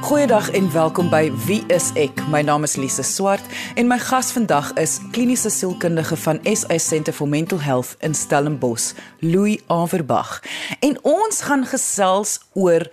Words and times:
Goeiedag 0.00 0.50
en 0.50 0.72
welkom 0.72 1.10
by 1.12 1.28
Wie 1.44 1.60
is 1.68 1.90
ek? 2.00 2.22
My 2.32 2.40
naam 2.40 2.64
is 2.64 2.78
Lise 2.80 3.04
Swart 3.04 3.44
en 3.76 3.84
my 3.86 3.98
gas 4.00 4.30
vandag 4.32 4.70
is 4.80 4.96
kliniese 5.12 5.52
sielkundige 5.52 6.16
van 6.16 6.40
SA 6.48 6.78
Centre 6.80 7.12
for 7.12 7.28
Mental 7.28 7.60
Health 7.60 7.96
in 8.00 8.16
Stellenbosch, 8.16 8.94
Louis 9.20 9.60
Averbag. 9.68 10.38
En 10.80 10.96
ons 11.04 11.42
gaan 11.44 11.66
gesels 11.68 12.38
oor 12.56 12.88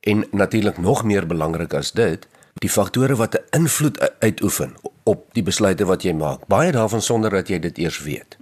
En 0.00 0.24
natuurlik 0.30 0.78
nog 0.78 1.04
meer 1.04 1.26
belangrik 1.26 1.74
as 1.74 1.92
dit, 1.92 2.26
die 2.54 2.70
faktore 2.70 3.16
wat 3.16 3.34
'n 3.34 3.58
invloed 3.58 4.20
uitoefen 4.20 4.74
op 5.02 5.26
die 5.32 5.42
besluite 5.42 5.84
wat 5.84 6.02
jy 6.02 6.12
maak. 6.12 6.46
Baie 6.46 6.72
daarvan 6.72 7.02
sonder 7.02 7.30
dat 7.30 7.48
jy 7.48 7.58
dit 7.58 7.78
eers 7.78 8.02
weet. 8.02 8.36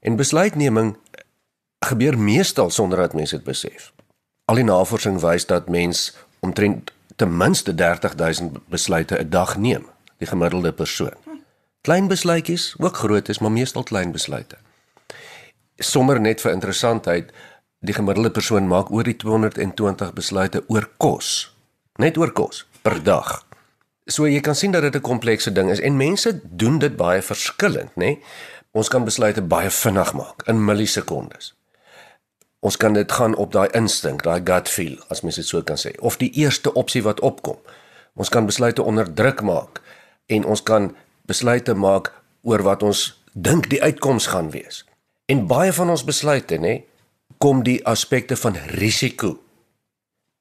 En 0.00 0.16
besluitneming 0.16 0.96
gebeur 1.78 2.18
meestal 2.18 2.70
sonder 2.70 2.98
dat 2.98 3.14
mense 3.14 3.36
dit 3.36 3.44
besef. 3.44 3.92
Al 4.44 4.54
die 4.54 4.64
navorsing 4.64 5.20
wys 5.20 5.46
dat 5.46 5.68
mens 5.68 6.16
omtrent 6.40 6.92
ten 7.20 7.36
minste 7.36 7.74
30000 7.74 8.58
besluite 8.68 9.18
'n 9.18 9.28
dag 9.28 9.56
neem, 9.56 9.86
die 10.18 10.26
gemiddelde 10.26 10.72
persoon. 10.72 11.16
Klein 11.80 12.08
besluitjies, 12.08 12.74
ook 12.78 12.96
groot 12.96 13.28
is, 13.28 13.38
maar 13.38 13.52
meestal 13.52 13.82
klein 13.82 14.12
besluite. 14.12 14.56
Sommer 15.76 16.20
net 16.20 16.40
vir 16.40 16.52
interessantheid, 16.52 17.32
die 17.78 17.94
gemiddelde 17.94 18.30
persoon 18.30 18.66
maak 18.66 18.90
oor 18.90 19.02
die 19.02 19.16
220 19.16 20.12
besluite 20.12 20.64
oor 20.66 20.90
kos, 20.96 21.56
net 21.96 22.16
oor 22.16 22.32
kos 22.32 22.66
per 22.82 23.02
dag. 23.02 23.46
So 24.06 24.26
jy 24.26 24.40
kan 24.40 24.54
sien 24.54 24.70
dat 24.70 24.82
dit 24.82 24.94
'n 24.94 25.00
komplekse 25.00 25.52
ding 25.52 25.70
is 25.70 25.80
en 25.80 25.96
mense 25.96 26.40
doen 26.44 26.78
dit 26.78 26.96
baie 26.96 27.22
verskillend, 27.22 27.90
nê? 27.94 28.18
Ons 28.70 28.88
kan 28.88 29.04
besluite 29.04 29.42
baie 29.42 29.70
vinnig 29.70 30.12
maak 30.12 30.42
in 30.46 30.64
millisekondes 30.64 31.59
ons 32.60 32.76
kan 32.76 32.92
dit 32.92 33.12
gaan 33.12 33.34
op 33.40 33.52
daai 33.52 33.68
instink, 33.76 34.22
daai 34.24 34.40
gut 34.44 34.68
feel, 34.68 34.98
as 35.08 35.22
mens 35.24 35.40
dit 35.40 35.46
so 35.46 35.62
kan 35.64 35.80
sê, 35.80 35.94
of 36.04 36.18
die 36.20 36.30
eerste 36.42 36.72
opsie 36.76 37.02
wat 37.04 37.22
opkom. 37.24 37.56
Ons 38.20 38.28
kan 38.28 38.46
besluite 38.48 38.84
onder 38.84 39.08
druk 39.08 39.40
maak 39.46 39.80
en 40.28 40.44
ons 40.44 40.62
kan 40.62 40.90
besluite 41.28 41.74
maak 41.74 42.12
oor 42.44 42.62
wat 42.66 42.84
ons 42.84 43.06
dink 43.32 43.70
die 43.72 43.80
uitkoms 43.82 44.28
gaan 44.34 44.50
wees. 44.52 44.84
En 45.30 45.46
baie 45.48 45.72
van 45.72 45.92
ons 45.92 46.04
besluite, 46.04 46.58
nê, 46.60 46.82
kom 47.40 47.62
die 47.64 47.80
aspekte 47.88 48.36
van 48.36 48.58
risiko 48.76 49.38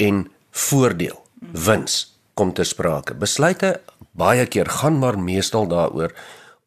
en 0.01 0.25
voordeel, 0.51 1.15
wins 1.39 2.01
kom 2.35 2.51
te 2.55 2.65
sprake. 2.67 3.15
Besluite 3.15 3.77
baie 4.11 4.47
keer 4.51 4.67
gaan 4.81 4.99
maar 4.99 5.19
meestal 5.19 5.69
daaroor 5.71 6.11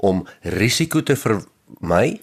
om 0.00 0.24
risiko 0.56 1.02
te 1.02 1.16
vermy 1.18 2.20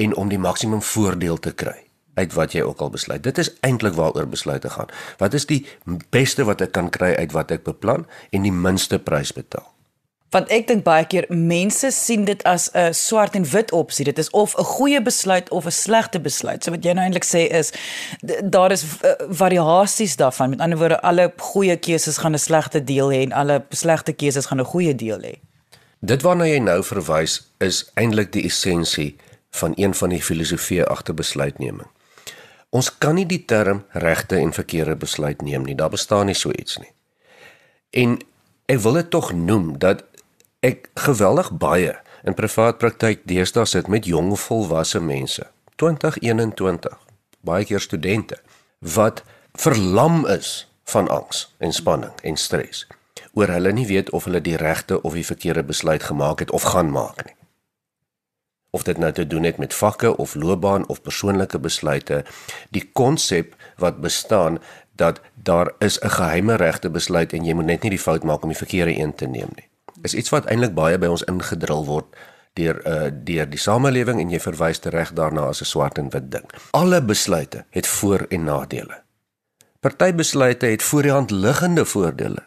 en 0.00 0.14
om 0.16 0.30
die 0.32 0.40
maksimum 0.40 0.80
voordeel 0.82 1.36
te 1.40 1.52
kry 1.52 1.83
uit 2.14 2.32
wat 2.32 2.52
jy 2.52 2.62
ook 2.62 2.80
al 2.80 2.90
besluit. 2.90 3.22
Dit 3.22 3.38
is 3.38 3.52
eintlik 3.60 3.94
waaroor 3.94 4.28
besluite 4.28 4.70
gaan. 4.70 4.90
Wat 5.18 5.34
is 5.34 5.46
die 5.46 5.66
beste 6.10 6.44
wat 6.44 6.60
ek 6.60 6.72
kan 6.72 6.90
kry 6.90 7.14
uit 7.14 7.32
wat 7.32 7.50
ek 7.50 7.64
beplan 7.64 8.06
en 8.30 8.42
die 8.42 8.52
minste 8.52 8.98
prys 8.98 9.32
betaal? 9.32 9.74
Want 10.34 10.50
ek 10.50 10.66
dink 10.66 10.82
baie 10.82 11.04
keer 11.06 11.28
mense 11.30 11.92
sien 11.94 12.24
dit 12.26 12.40
as 12.42 12.70
'n 12.74 12.92
swart 12.94 13.34
en 13.38 13.44
wit 13.50 13.72
opsie. 13.72 14.04
Dit 14.04 14.18
is 14.18 14.30
of 14.30 14.56
'n 14.58 14.64
goeie 14.64 15.02
besluit 15.02 15.50
of 15.50 15.66
'n 15.66 15.70
slegte 15.70 16.20
besluit. 16.20 16.64
So 16.64 16.70
wat 16.70 16.84
jy 16.84 16.92
nou 16.92 17.04
eintlik 17.04 17.24
sê 17.24 17.46
is 17.50 17.72
daar 18.42 18.72
is 18.72 18.82
uh, 18.82 19.12
variasies 19.30 20.16
daarvan. 20.16 20.50
Met 20.50 20.60
ander 20.60 20.78
woorde, 20.78 21.00
alle 21.00 21.32
goeie 21.36 21.76
keuses 21.76 22.18
gaan 22.18 22.32
'n 22.32 22.38
slegte 22.38 22.84
deel 22.84 23.12
hê 23.12 23.22
en 23.22 23.32
alle 23.32 23.64
slegte 23.70 24.12
keuses 24.12 24.46
gaan 24.46 24.60
'n 24.60 24.64
goeie 24.64 24.94
deel 24.94 25.20
hê. 25.20 25.34
Dit 26.00 26.22
waarna 26.22 26.46
jy 26.46 26.58
nou 26.58 26.82
verwys 26.84 27.42
is 27.58 27.90
eintlik 27.94 28.32
die 28.32 28.44
essensie 28.44 29.16
van 29.50 29.72
een 29.76 29.94
van 29.94 30.08
die 30.08 30.22
filosofieë 30.22 30.84
agter 30.84 31.14
besluitneming. 31.14 31.88
Ons 32.74 32.90
kan 32.98 33.14
nie 33.14 33.26
die 33.30 33.44
term 33.46 33.84
regte 33.92 34.40
en 34.40 34.52
verkeerde 34.52 34.96
besluit 34.98 35.42
neem 35.42 35.62
nie. 35.62 35.76
Daar 35.78 35.92
bestaan 35.94 36.26
nie 36.26 36.38
so 36.38 36.50
iets 36.50 36.80
nie. 36.82 36.90
En 37.94 38.18
ek 38.66 38.80
wil 38.82 38.98
dit 38.98 39.10
tog 39.14 39.30
noem 39.32 39.76
dat 39.78 40.02
ek 40.64 40.88
geweldig 41.06 41.52
baie 41.60 41.94
in 42.24 42.34
privaat 42.34 42.80
praktyk 42.82 43.22
deesdae 43.28 43.66
sit 43.68 43.90
met 43.92 44.08
jong 44.08 44.32
volwasse 44.40 45.00
mense, 45.00 45.44
2021, 45.76 46.98
baie 47.44 47.64
keer 47.68 47.80
studente 47.80 48.40
wat 48.80 49.22
verlam 49.60 50.24
is 50.26 50.66
van 50.84 51.08
angs 51.08 51.54
en 51.58 51.72
spanning 51.72 52.12
en 52.22 52.36
stres 52.36 52.86
oor 53.34 53.50
hulle 53.50 53.72
nie 53.72 53.86
weet 53.86 54.10
of 54.10 54.26
hulle 54.28 54.40
die 54.44 54.56
regte 54.60 55.00
of 55.02 55.16
die 55.16 55.26
verkeerde 55.26 55.62
besluit 55.62 56.02
gemaak 56.02 56.44
het 56.44 56.50
of 56.50 56.66
gaan 56.74 56.90
maak 56.90 57.24
nie 57.24 57.36
of 58.74 58.82
dit 58.82 58.98
nou 58.98 59.12
te 59.14 59.26
doen 59.26 59.46
het 59.46 59.60
met 59.62 59.74
vakke 59.74 60.16
of 60.16 60.34
loopbaan 60.34 60.88
of 60.90 61.02
persoonlike 61.02 61.58
besluite 61.62 62.24
die 62.74 62.82
konsep 62.92 63.54
wat 63.82 64.00
bestaan 64.02 64.58
dat 64.98 65.20
daar 65.34 65.70
is 65.78 65.98
'n 66.00 66.10
geheime 66.10 66.54
regte 66.56 66.90
besluit 66.90 67.32
en 67.32 67.44
jy 67.44 67.54
moet 67.54 67.70
net 67.70 67.82
nie 67.82 67.90
die 67.90 68.06
fout 68.06 68.24
maak 68.24 68.42
om 68.42 68.48
die 68.48 68.62
verkeerde 68.64 68.98
een 68.98 69.14
te 69.14 69.26
neem 69.26 69.50
nie. 69.54 69.68
Is 70.02 70.14
iets 70.14 70.30
wat 70.30 70.44
eintlik 70.44 70.74
baie 70.74 70.98
by 70.98 71.06
ons 71.06 71.24
ingedrul 71.24 71.84
word 71.84 72.06
deur 72.52 72.82
uh 72.86 73.10
deur 73.24 73.50
die 73.50 73.58
samelewing 73.58 74.20
en 74.20 74.30
jy 74.30 74.40
verwys 74.40 74.80
reg 74.82 75.12
daarna 75.12 75.40
as 75.40 75.60
'n 75.60 75.64
swart 75.64 75.98
en 75.98 76.10
wit 76.10 76.30
ding. 76.30 76.46
Alle 76.70 77.02
besluite 77.02 77.64
het 77.70 77.86
voor 77.86 78.26
en 78.28 78.44
nadele. 78.44 79.02
Party 79.80 80.12
besluite 80.14 80.66
het 80.66 80.82
voor 80.82 81.02
die 81.02 81.10
hand 81.10 81.30
liggende 81.30 81.84
voordele 81.84 82.42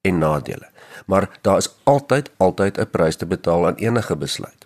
en 0.00 0.18
nadele. 0.18 0.68
Maar 1.06 1.28
daar 1.40 1.56
is 1.56 1.74
altyd 1.82 2.30
altyd 2.36 2.78
'n 2.78 2.90
prys 2.90 3.16
te 3.16 3.26
betaal 3.26 3.66
aan 3.66 3.74
enige 3.74 4.16
besluit 4.16 4.62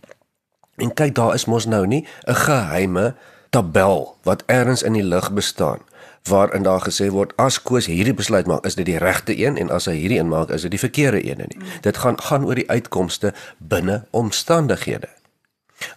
En 0.76 0.94
kyk, 0.94 1.14
daar 1.14 1.34
is 1.34 1.44
mos 1.44 1.66
nou 1.66 1.86
nie 1.86 2.06
'n 2.26 2.34
geheime 2.34 3.14
tabel 3.50 4.16
wat 4.22 4.42
ergens 4.46 4.82
in 4.82 4.92
die 4.92 5.04
lug 5.04 5.32
bestaan 5.32 5.80
waarin 6.28 6.62
daar 6.62 6.80
gesê 6.80 7.10
word 7.10 7.32
as 7.36 7.62
Koos 7.62 7.86
hierdie 7.86 8.14
besluit 8.14 8.46
maak, 8.46 8.64
is 8.66 8.74
dit 8.74 8.86
die 8.86 8.98
regte 8.98 9.38
een 9.38 9.56
en 9.56 9.70
as 9.70 9.86
hy 9.86 9.94
hierdie 9.94 10.18
een 10.18 10.28
maak, 10.28 10.50
is 10.50 10.62
dit 10.66 10.70
die 10.70 10.82
verkeerde 10.82 11.22
een 11.22 11.38
nie. 11.38 11.58
Mm. 11.58 11.80
Dit 11.80 11.96
gaan 11.96 12.20
gaan 12.20 12.44
oor 12.44 12.54
die 12.54 12.70
uitkomste 12.70 13.34
binne 13.58 14.04
omstandighede. 14.10 15.08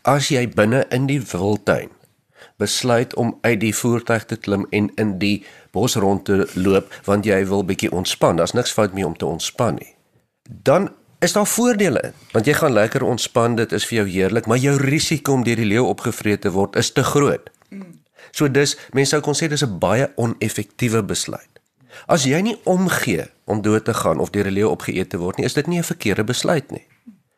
As 0.01 0.29
jy 0.29 0.49
binne 0.49 0.85
in 0.89 1.07
die 1.07 1.21
wildtuin 1.31 1.89
besluit 2.59 3.15
om 3.15 3.37
uit 3.41 3.59
die 3.59 3.75
voertuig 3.75 4.25
te 4.25 4.35
klim 4.35 4.65
en 4.69 4.91
in 4.95 5.17
die 5.19 5.45
bos 5.71 5.95
rond 5.95 6.25
te 6.25 6.43
loop 6.53 6.91
want 7.07 7.25
jy 7.25 7.39
wil 7.47 7.63
bietjie 7.63 7.91
ontspan, 7.91 8.35
daar's 8.35 8.55
niks 8.55 8.75
fout 8.75 8.93
mee 8.93 9.07
om 9.07 9.17
te 9.17 9.25
ontspan 9.25 9.79
nie. 9.79 9.93
Dan 10.43 10.89
is 11.19 11.33
daar 11.33 11.47
voordele 11.47 12.01
in. 12.01 12.13
Want 12.31 12.45
jy 12.45 12.53
gaan 12.53 12.73
lekker 12.73 13.03
ontspan, 13.03 13.55
dit 13.55 13.71
is 13.71 13.85
vir 13.85 13.97
jou 13.97 14.07
heerlik, 14.09 14.45
maar 14.45 14.57
jou 14.57 14.77
risiko 14.77 15.33
om 15.33 15.43
deur 15.43 15.59
die 15.59 15.67
leeu 15.67 15.83
opgevreet 15.83 16.41
te 16.41 16.51
word 16.51 16.75
is 16.75 16.91
te 16.91 17.03
groot. 17.03 17.49
So 18.31 18.51
dis, 18.51 18.75
mense 18.93 19.15
sou 19.15 19.21
kon 19.25 19.35
sê 19.35 19.49
dis 19.49 19.63
'n 19.65 19.79
baie 19.79 20.11
oneffektiewe 20.15 21.03
besluit. 21.03 21.49
As 22.07 22.23
jy 22.23 22.41
nie 22.41 22.57
omgee 22.63 23.25
om 23.45 23.61
dood 23.61 23.85
te 23.85 23.93
gaan 23.93 24.19
of 24.19 24.29
deur 24.29 24.47
'n 24.47 24.53
leeu 24.53 24.69
opgeëet 24.69 25.09
te 25.09 25.17
word 25.17 25.37
nie, 25.37 25.45
is 25.45 25.53
dit 25.53 25.67
nie 25.67 25.79
'n 25.79 25.83
verkeerde 25.83 26.23
besluit 26.23 26.71
nie. 26.71 26.85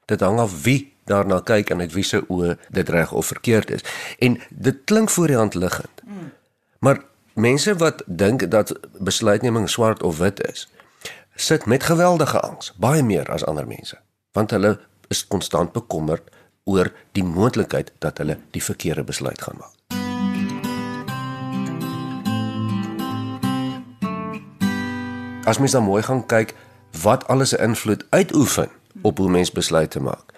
Dit 0.06 0.20
hang 0.20 0.40
af 0.40 0.64
wie 0.64 0.94
daarna 1.06 1.40
kyk 1.40 1.70
en 1.70 1.80
uit 1.80 1.94
wie 1.94 2.04
se 2.04 2.22
oë 2.28 2.58
dit 2.70 2.90
reg 2.90 3.12
of 3.12 3.26
verkeerd 3.26 3.72
is. 3.72 3.84
En 4.20 4.40
dit 4.50 4.76
klink 4.86 5.10
voor 5.10 5.28
die 5.28 5.36
hand 5.36 5.54
liggend. 5.54 6.02
Maar 6.80 7.02
mense 7.34 7.76
wat 7.76 8.04
dink 8.06 8.52
dat 8.52 8.80
besluitneming 9.00 9.70
swart 9.70 10.04
of 10.04 10.18
wit 10.18 10.48
is, 10.52 10.68
sit 11.42 11.66
met 11.66 11.84
geweldige 11.84 12.40
angs, 12.40 12.74
baie 12.78 13.04
meer 13.04 13.32
as 13.34 13.46
ander 13.46 13.68
mense, 13.68 13.98
want 14.32 14.52
hulle 14.52 14.76
is 15.10 15.24
konstant 15.28 15.72
bekommerd 15.74 16.30
oor 16.70 16.92
die 17.18 17.24
moontlikheid 17.26 17.92
dat 18.00 18.22
hulle 18.22 18.38
die 18.54 18.64
verkeerde 18.64 19.04
besluit 19.04 19.42
gaan 19.42 19.58
maak. 19.58 19.76
As 25.50 25.58
mens 25.58 25.74
dan 25.74 25.84
mooi 25.84 26.04
gaan 26.06 26.26
kyk 26.30 26.54
wat 27.02 27.26
alles 27.28 27.56
'n 27.58 27.64
invloed 27.74 28.06
uitoefen 28.10 28.70
op 29.02 29.18
hoe 29.18 29.30
mens 29.30 29.52
besluite 29.52 30.00
maak, 30.00 30.34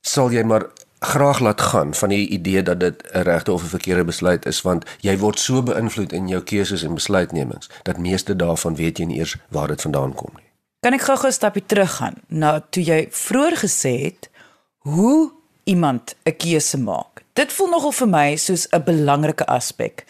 sal 0.00 0.30
jy 0.30 0.42
maar 0.42 0.68
graag 1.04 1.38
laat 1.38 1.60
gaan 1.60 1.94
van 1.94 2.08
die 2.08 2.28
idee 2.28 2.62
dat 2.62 2.80
dit 2.80 3.02
'n 3.12 3.18
regte 3.18 3.52
of 3.52 3.62
'n 3.62 3.74
verkeerde 3.76 4.04
besluit 4.04 4.46
is 4.46 4.62
want 4.62 4.84
jy 5.00 5.18
word 5.18 5.38
so 5.38 5.62
beïnvloed 5.62 6.12
in 6.12 6.28
jou 6.28 6.42
keuses 6.42 6.82
en 6.82 6.94
besluitnemings 6.94 7.70
dat 7.82 7.98
meeste 7.98 8.36
daarvan 8.36 8.74
weet 8.74 8.98
jy 8.98 9.04
nie 9.04 9.18
eers 9.18 9.36
waar 9.48 9.68
dit 9.68 9.80
vandaan 9.80 10.14
kom 10.14 10.30
nie. 10.34 10.44
Kan 10.80 10.92
ek 10.92 11.00
gou-gou 11.00 11.28
'n 11.28 11.32
stapie 11.32 11.66
teruggaan 11.66 12.14
na 12.28 12.60
toe 12.70 12.82
jy 12.82 13.08
vroeër 13.10 13.56
gesê 13.56 14.02
het 14.02 14.30
hoe 14.78 15.32
iemand 15.64 16.14
'n 16.24 16.36
keuse 16.36 16.78
maak. 16.78 17.22
Dit 17.32 17.52
voel 17.52 17.68
nogal 17.68 17.92
vir 17.92 18.08
my 18.08 18.36
soos 18.36 18.66
'n 18.70 18.84
belangrike 18.84 19.46
aspek 19.46 20.04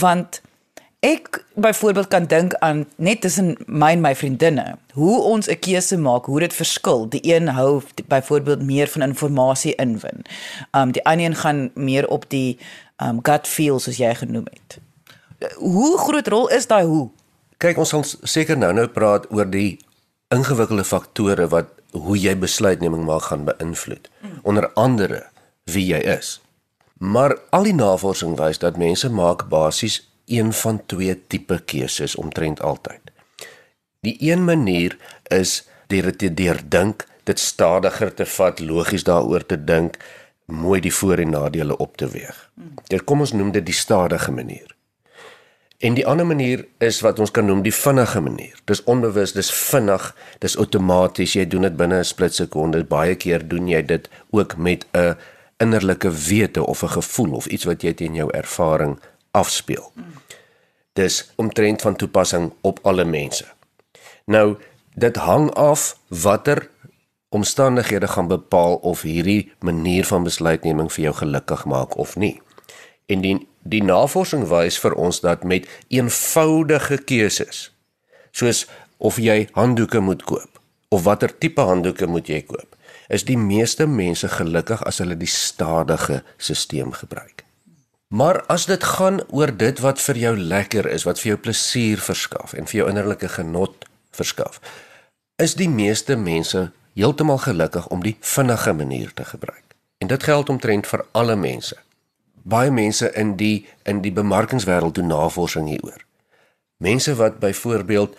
want 0.00 0.40
ek 1.00 1.44
byvoorbeeld 1.54 2.08
kan 2.08 2.26
dink 2.26 2.54
aan 2.54 2.86
net 2.96 3.20
tussen 3.20 3.56
my 3.66 3.92
en 3.92 4.00
my 4.00 4.14
vriendinne 4.16 4.76
hoe 4.92 5.20
ons 5.22 5.48
'n 5.48 5.58
keuse 5.58 5.96
maak, 5.96 6.24
hoe 6.24 6.40
dit 6.40 6.54
verskil. 6.54 7.08
Die 7.08 7.34
een 7.34 7.48
hou 7.48 7.82
byvoorbeeld 8.08 8.62
meer 8.62 8.88
van 8.88 9.02
inligting 9.02 9.74
inwin. 9.74 10.24
Um 10.72 10.92
die 10.92 11.04
ander 11.04 11.26
een 11.26 11.34
gaan 11.34 11.70
meer 11.74 12.08
op 12.08 12.30
die 12.30 12.58
um 12.96 13.18
gut 13.22 13.46
feel 13.46 13.78
soos 13.78 13.96
jy 13.96 14.14
genoem 14.14 14.46
het. 14.50 14.78
Hoe 15.56 15.98
groot 15.98 16.28
rol 16.28 16.48
is 16.48 16.66
daai 16.66 16.84
hoe? 16.84 17.08
Kyk, 17.56 17.78
ons 17.78 17.88
sal 17.88 18.04
seker 18.22 18.56
nou-nou 18.56 18.88
praat 18.88 19.32
oor 19.32 19.50
die 19.50 19.78
ingewikkelde 20.28 20.84
faktore 20.84 21.48
wat 21.48 21.66
hoe 21.90 22.18
jy 22.18 22.36
besluitneming 22.38 23.04
maak 23.04 23.22
gaan 23.22 23.44
beïnvloed. 23.44 24.10
Onder 24.42 24.72
andere 24.72 25.26
wie 25.64 25.86
jy 25.86 25.98
is. 26.18 26.40
Maar 26.98 27.38
al 27.50 27.62
die 27.62 27.74
navorsing 27.74 28.36
wys 28.36 28.58
dat 28.58 28.76
mense 28.76 29.10
maak 29.10 29.48
basies 29.48 30.08
een 30.26 30.52
van 30.52 30.82
twee 30.86 31.26
tipe 31.26 31.60
keuses 31.64 32.14
omtrent 32.14 32.60
altyd. 32.60 33.00
Die 34.00 34.16
een 34.20 34.44
manier 34.44 34.96
is 35.22 35.68
deur 35.86 36.02
dit 36.02 36.18
te 36.18 36.34
deurdink, 36.34 37.06
dit 37.24 37.38
stadiger 37.38 38.14
te 38.14 38.26
vat, 38.26 38.60
logies 38.60 39.04
daaroor 39.04 39.46
te 39.46 39.58
dink, 39.64 39.96
mooi 40.46 40.80
die 40.80 40.94
voor 40.94 41.18
en 41.18 41.30
nadele 41.30 41.76
op 41.76 41.96
te 41.96 42.08
weeg. 42.08 42.50
Dit 42.86 43.04
kom 43.04 43.20
ons 43.20 43.32
noem 43.32 43.52
dit 43.52 43.66
die 43.66 43.74
stadige 43.74 44.32
manier. 44.32 44.76
En 45.78 45.94
die 45.94 46.06
ander 46.06 46.26
manier 46.26 46.64
is 46.78 47.00
wat 47.04 47.18
ons 47.20 47.30
kan 47.30 47.44
noem 47.44 47.60
die 47.62 47.74
vinnige 47.74 48.20
manier. 48.20 48.54
Dis 48.64 48.80
onbewus, 48.88 49.34
dis 49.36 49.50
vinnig, 49.52 50.06
dis 50.40 50.56
outomaties. 50.56 51.34
Jy 51.36 51.44
doen 51.52 51.66
dit 51.68 51.76
binne 51.76 51.98
'n 51.98 52.04
splitsekonde. 52.04 52.84
Baie 52.84 53.14
keer 53.14 53.48
doen 53.48 53.68
jy 53.68 53.82
dit 53.82 54.08
ook 54.30 54.56
met 54.56 54.86
'n 54.92 55.16
innerlike 55.58 56.10
wete 56.10 56.66
of 56.66 56.82
'n 56.82 56.88
gevoel 56.88 57.34
of 57.34 57.46
iets 57.46 57.64
wat 57.64 57.82
jy 57.82 57.92
teen 57.92 58.14
jou 58.14 58.30
ervaring 58.32 58.98
afspeel. 59.30 59.92
Dis 60.96 61.20
omtrent 61.36 61.82
van 61.84 61.96
toepassing 61.96 62.52
op 62.60 62.80
alle 62.82 63.04
mense. 63.04 63.44
Nou, 64.24 64.56
dit 64.94 65.16
hang 65.16 65.50
af 65.54 65.98
watter 66.08 66.70
omstandighede 67.28 68.08
gaan 68.08 68.28
bepaal 68.28 68.74
of 68.76 69.02
hierdie 69.02 69.52
manier 69.60 70.06
van 70.06 70.24
besluitneming 70.24 70.88
vir 70.92 71.08
jou 71.08 71.14
gelukkig 71.20 71.64
maak 71.64 71.96
of 71.96 72.16
nie. 72.16 72.40
En 73.06 73.20
die 73.20 73.36
die 73.66 73.82
navorsing 73.82 74.44
wys 74.46 74.78
vir 74.78 74.94
ons 74.94 75.18
dat 75.20 75.42
met 75.42 75.66
eenvoudige 75.90 77.00
keuses 77.02 77.72
soos 78.30 78.66
of 79.02 79.18
jy 79.18 79.48
handdoeke 79.56 80.00
moet 80.00 80.22
koop 80.22 80.60
of 80.94 81.02
watter 81.02 81.32
tipe 81.38 81.60
handdoeke 81.60 82.06
moet 82.06 82.28
jy 82.30 82.42
koop, 82.46 82.76
is 83.10 83.26
die 83.26 83.38
meeste 83.38 83.86
mense 83.90 84.28
gelukkig 84.30 84.84
as 84.86 85.00
hulle 85.02 85.16
die 85.18 85.30
stadige 85.30 86.22
stelsel 86.38 86.94
gebruik. 87.00 87.45
Maar 88.16 88.40
as 88.52 88.64
dit 88.70 88.84
gaan 88.96 89.20
oor 89.28 89.52
dit 89.52 89.80
wat 89.84 90.00
vir 90.00 90.16
jou 90.16 90.34
lekker 90.38 90.88
is, 90.88 91.04
wat 91.04 91.20
vir 91.20 91.34
jou 91.34 91.38
plesier 91.48 92.00
verskaf 92.00 92.54
en 92.56 92.68
vir 92.70 92.80
jou 92.80 92.88
innerlike 92.88 93.28
genot 93.28 93.84
verskaf, 94.16 94.60
is 95.42 95.56
die 95.60 95.68
meeste 95.68 96.16
mense 96.16 96.70
heeltemal 96.96 97.42
gelukkig 97.44 97.90
om 97.92 98.00
die 98.04 98.16
vinnige 98.24 98.72
manier 98.72 99.12
te 99.12 99.24
gebruik. 99.24 99.76
En 100.00 100.08
dit 100.08 100.22
geld 100.22 100.48
omtrent 100.48 100.88
vir 100.88 101.04
alle 101.12 101.36
mense 101.36 101.76
baie 102.46 102.70
mense 102.70 103.10
in 103.18 103.34
die 103.40 103.66
in 103.90 104.02
die 104.04 104.12
bemarkingswêreld 104.14 104.94
doen 104.94 105.10
navorsing 105.10 105.66
hieroor. 105.70 106.02
Mense 106.78 107.14
wat 107.18 107.40
byvoorbeeld 107.42 108.14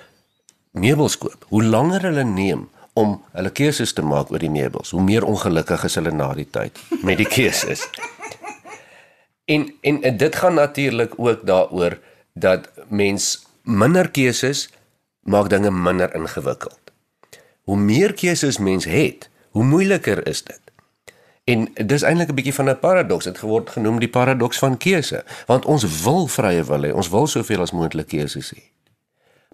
meubels 0.72 1.18
koop, 1.18 1.46
hoe 1.48 1.64
langer 1.64 2.10
hulle 2.10 2.26
neem 2.28 2.68
om 2.98 3.22
hulle 3.32 3.54
keuses 3.54 3.94
te 3.94 4.04
maak 4.04 4.32
oor 4.34 4.42
die 4.42 4.52
meubels, 4.52 4.92
hoe 4.92 5.04
meer 5.04 5.26
ongelukkig 5.26 5.86
is 5.88 5.96
hulle 6.00 6.12
na 6.12 6.32
die 6.36 6.48
tyd 6.50 6.80
met 7.06 7.22
die 7.22 7.30
keuses. 7.30 7.86
En, 9.48 9.74
en 9.82 10.18
dit 10.18 10.36
gaan 10.36 10.54
natuurlik 10.54 11.14
ook 11.16 11.46
daaroor 11.46 12.00
dat 12.34 12.70
mens 12.88 13.46
minder 13.62 14.10
keuses 14.12 14.70
maak 15.22 15.50
dinge 15.50 15.72
minder 15.72 16.16
ingewikkeld. 16.16 16.80
Hoe 17.62 17.78
meer 17.78 18.14
keuses 18.14 18.58
mens 18.58 18.86
het, 18.86 19.30
hoe 19.50 19.64
moeiliker 19.64 20.28
is 20.28 20.44
dit. 20.44 20.60
En 21.44 21.68
dis 21.88 22.02
eintlik 22.02 22.30
'n 22.30 22.36
bietjie 22.36 22.54
van 22.54 22.70
'n 22.70 22.80
paradoks. 22.80 23.24
Dit 23.24 23.38
geword 23.38 23.70
genoem 23.70 24.00
die 24.00 24.10
paradoks 24.10 24.58
van 24.58 24.78
keuse, 24.78 25.24
want 25.46 25.66
ons 25.66 26.04
wil 26.04 26.28
vrye 26.28 26.64
wil 26.64 26.84
hê. 26.84 26.92
Ons 26.94 27.10
wil 27.10 27.28
soveel 27.28 27.62
as 27.62 27.72
moontlik 27.72 28.08
keuses 28.08 28.54
hê. 28.56 28.62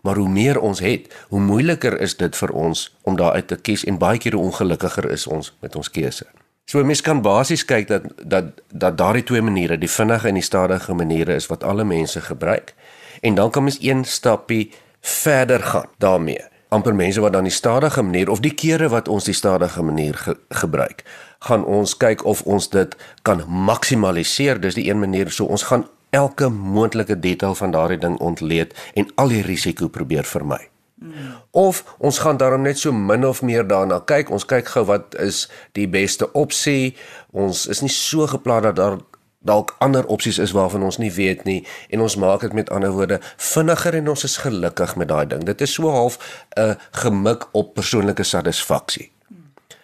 Maar 0.02 0.16
hoe 0.16 0.30
meer 0.30 0.60
ons 0.60 0.80
het, 0.80 1.14
hoe 1.28 1.40
moeiliker 1.40 2.00
is 2.00 2.18
dit 2.18 2.36
vir 2.36 2.52
ons 2.52 2.96
om 3.02 3.16
daaruit 3.16 3.48
te 3.48 3.56
kies 3.56 3.84
en 3.84 3.98
baie 3.98 4.18
keer 4.18 4.34
hoe 4.34 4.44
ongelukkiger 4.44 5.12
is 5.12 5.28
ons 5.28 5.58
met 5.60 5.76
ons 5.76 5.90
keuse. 5.90 6.26
So 6.66 6.84
mens 6.84 7.02
kan 7.02 7.22
basies 7.22 7.66
kyk 7.66 7.88
dat 7.88 8.04
dat 8.24 8.62
dat 8.70 8.98
daardie 8.98 9.24
twee 9.24 9.42
maniere, 9.42 9.78
die 9.78 9.90
vinnige 9.90 10.28
en 10.28 10.34
die 10.34 10.44
stadige 10.44 10.94
maniere 10.94 11.36
is 11.36 11.48
wat 11.48 11.64
alle 11.64 11.84
mense 11.84 12.22
gebruik. 12.22 12.74
En 13.22 13.36
dan 13.36 13.52
kan 13.52 13.64
mens 13.64 13.78
een 13.82 14.06
stappie 14.06 14.72
verder 15.02 15.60
gaan 15.60 15.90
daarmee. 15.98 16.52
amper 16.74 16.96
mense 16.96 17.22
wat 17.22 17.34
dan 17.34 17.46
die 17.46 17.54
stadige 17.54 18.02
manier 18.02 18.30
of 18.30 18.40
die 18.42 18.54
kere 18.58 18.90
wat 18.90 19.08
ons 19.08 19.28
die 19.30 19.36
stadige 19.38 19.84
manier 19.86 20.18
ge 20.18 20.34
gebruik 20.50 21.04
gaan 21.44 21.66
ons 21.66 21.98
kyk 22.00 22.24
of 22.26 22.42
ons 22.48 22.70
dit 22.72 22.96
kan 23.22 23.44
maksimaliseer. 23.48 24.62
Dis 24.64 24.78
die 24.80 24.88
een 24.90 25.00
manier 25.00 25.32
so 25.32 25.46
ons 25.46 25.68
gaan 25.68 25.88
elke 26.16 26.50
moontlike 26.50 27.20
detail 27.20 27.56
van 27.56 27.72
daardie 27.72 28.00
ding 28.00 28.20
ontleed 28.20 28.76
en 28.94 29.10
al 29.16 29.34
die 29.34 29.44
risiko 29.44 29.90
probeer 29.92 30.24
vermy. 30.24 30.73
Mm. 31.04 31.14
Of 31.52 31.84
ons 31.98 32.18
gaan 32.24 32.38
daarom 32.38 32.62
net 32.64 32.80
so 32.80 32.92
min 32.92 33.26
of 33.28 33.42
meer 33.42 33.68
daarna 33.68 34.00
kyk. 34.00 34.30
Ons 34.32 34.46
kyk 34.48 34.70
gou 34.72 34.86
wat 34.88 35.18
is 35.20 35.50
die 35.76 35.88
beste 35.88 36.30
opsie. 36.32 36.96
Ons 37.32 37.66
is 37.68 37.84
nie 37.84 37.92
so 37.92 38.28
geplaas 38.28 38.64
dat 38.70 38.80
daar 38.80 39.02
dalk 39.44 39.76
ander 39.84 40.06
opsies 40.08 40.40
is 40.40 40.54
waarvan 40.56 40.84
ons 40.88 40.98
nie 40.98 41.12
weet 41.12 41.44
nie 41.44 41.66
en 41.92 42.00
ons 42.06 42.16
maak 42.16 42.46
dit 42.46 42.54
met 42.56 42.70
ander 42.72 42.94
woorde 42.96 43.20
vinniger 43.36 43.98
en 44.00 44.08
ons 44.14 44.24
is 44.24 44.38
gelukkig 44.40 44.96
met 44.96 45.12
daai 45.12 45.26
ding. 45.28 45.44
Dit 45.44 45.62
is 45.62 45.74
so 45.74 45.92
half 45.92 46.18
'n 46.56 46.78
gemik 47.04 47.48
op 47.52 47.74
persoonlike 47.74 48.24
satisfaksie 48.24 49.12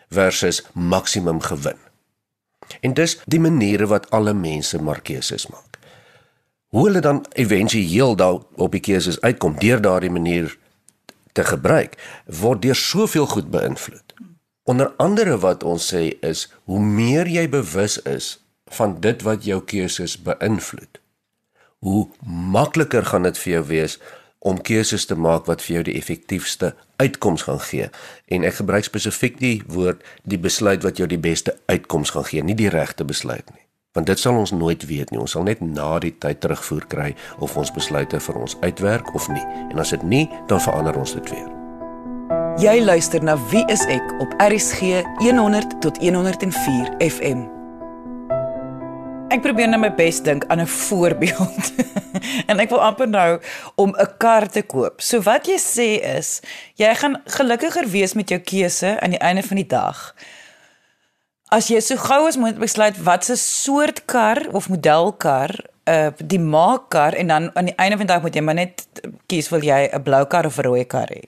versus 0.09 0.63
maksimum 0.73 1.41
gewin. 1.41 1.77
En 2.81 2.93
dis 2.93 3.19
die 3.25 3.39
maniere 3.39 3.88
wat 3.88 4.09
alle 4.09 4.33
mense 4.33 4.81
maar 4.81 5.01
keuses 5.01 5.47
maak. 5.47 5.77
Hoe 6.69 6.85
hulle 6.85 6.99
dan 6.99 7.25
éventueel 7.29 8.15
daar 8.15 8.39
op 8.55 8.71
die 8.71 8.79
keuses 8.79 9.21
uitkom 9.21 9.59
deur 9.59 9.81
daardie 9.81 10.11
manier 10.11 10.57
te 11.33 11.43
gebruik, 11.43 11.98
word 12.25 12.62
deur 12.62 12.75
soveel 12.75 13.25
goed 13.25 13.50
beïnvloed. 13.51 14.15
Onder 14.69 14.93
andere 14.98 15.38
wat 15.41 15.63
ons 15.63 15.89
sê 15.93 16.19
is 16.25 16.48
hoe 16.69 16.79
meer 16.79 17.27
jy 17.27 17.48
bewus 17.50 17.98
is 18.05 18.38
van 18.77 19.00
dit 19.01 19.21
wat 19.25 19.45
jou 19.45 19.62
keuses 19.65 20.17
beïnvloed, 20.21 21.00
hoe 21.86 22.07
makliker 22.53 23.05
gaan 23.05 23.25
dit 23.25 23.38
vir 23.38 23.53
jou 23.53 23.63
wees 23.71 23.98
om 24.39 24.62
keuses 24.62 25.05
te 25.05 25.15
maak 25.15 25.48
wat 25.50 25.63
vir 25.65 25.79
jou 25.79 25.86
die 25.89 25.98
effektiefste 26.00 26.74
uitkoms 27.01 27.48
gaan 27.48 27.59
gee. 27.59 27.89
En 28.31 28.45
ek 28.48 28.62
gebruik 28.62 28.88
spesifiek 28.88 29.39
die 29.39 29.57
woord 29.67 30.03
die 30.24 30.39
besluit 30.39 30.86
wat 30.86 31.01
jou 31.01 31.07
die 31.09 31.19
beste 31.19 31.57
uitkoms 31.71 32.13
gaan 32.15 32.27
gee, 32.29 32.43
nie 32.43 32.55
die 32.55 32.71
regte 32.71 33.07
besluit 33.07 33.50
nie. 33.55 33.68
Want 33.98 34.05
dit 34.05 34.19
sal 34.19 34.38
ons 34.38 34.51
nooit 34.51 34.84
weet 34.86 35.10
nie. 35.10 35.19
Ons 35.19 35.34
sal 35.34 35.48
net 35.48 35.62
na 35.65 35.96
die 36.03 36.13
tyd 36.22 36.43
terugvoer 36.43 36.86
kry 36.91 37.13
of 37.41 37.55
ons 37.58 37.72
besluite 37.74 38.19
vir 38.22 38.36
ons 38.38 38.53
uitwerk 38.62 39.13
of 39.17 39.25
nie. 39.34 39.46
En 39.72 39.81
as 39.81 39.96
dit 39.96 40.03
nie, 40.05 40.25
dan 40.48 40.62
verander 40.62 40.98
ons 41.00 41.15
dit 41.17 41.31
weer. 41.34 41.48
Jy 42.62 42.75
luister 42.84 43.24
na 43.25 43.34
Wie 43.50 43.63
is 43.74 43.88
ek 43.89 44.13
op 44.22 44.36
RCG 44.43 45.01
100 45.24 45.79
tot 45.81 45.98
104 46.03 46.91
FM. 47.01 47.48
Ek 49.34 49.41
probeer 49.41 49.69
nou 49.72 49.79
my 49.81 49.89
bes 49.93 50.22
dink 50.22 50.46
aan 50.50 50.62
'n 50.62 50.69
voorbeeld. 50.69 51.74
en 52.50 52.62
ek 52.62 52.69
wil 52.69 52.81
amper 52.81 53.10
nou 53.10 53.41
om 53.75 53.89
'n 53.98 54.17
kar 54.17 54.50
te 54.50 54.62
koop. 54.62 55.01
So 55.01 55.22
wat 55.25 55.50
jy 55.50 55.58
sê 55.58 55.89
is, 56.17 56.41
jy 56.77 56.93
gaan 56.93 57.22
gelukkiger 57.25 57.89
wees 57.89 58.13
met 58.13 58.29
jou 58.29 58.39
keuse 58.39 59.00
aan 59.01 59.17
die 59.17 59.22
einde 59.22 59.41
van 59.41 59.58
die 59.58 59.69
dag. 59.69 60.13
As 61.49 61.65
jy 61.71 61.79
so 61.81 61.97
gou 61.97 62.27
as 62.29 62.37
moontlik 62.37 62.61
besluit 62.61 62.97
wat 63.01 63.25
'n 63.29 63.35
soort 63.35 64.05
kar 64.05 64.37
of 64.53 64.69
model 64.69 65.13
kar 65.17 65.49
uh 65.89 66.11
die 66.17 66.39
maakkar 66.39 67.13
en 67.13 67.27
dan 67.27 67.49
aan 67.57 67.65
die 67.65 67.75
einde 67.75 67.97
van 67.97 68.05
die 68.05 68.13
dag 68.13 68.21
moet 68.21 68.35
jy 68.35 68.41
maar 68.41 68.55
net 68.55 68.85
kies 69.25 69.49
wil 69.49 69.63
jy 69.63 69.89
'n 69.89 70.03
blou 70.03 70.25
kar 70.25 70.45
of 70.45 70.57
'n 70.57 70.61
rooi 70.61 70.85
kar 70.85 71.09
hê. 71.09 71.23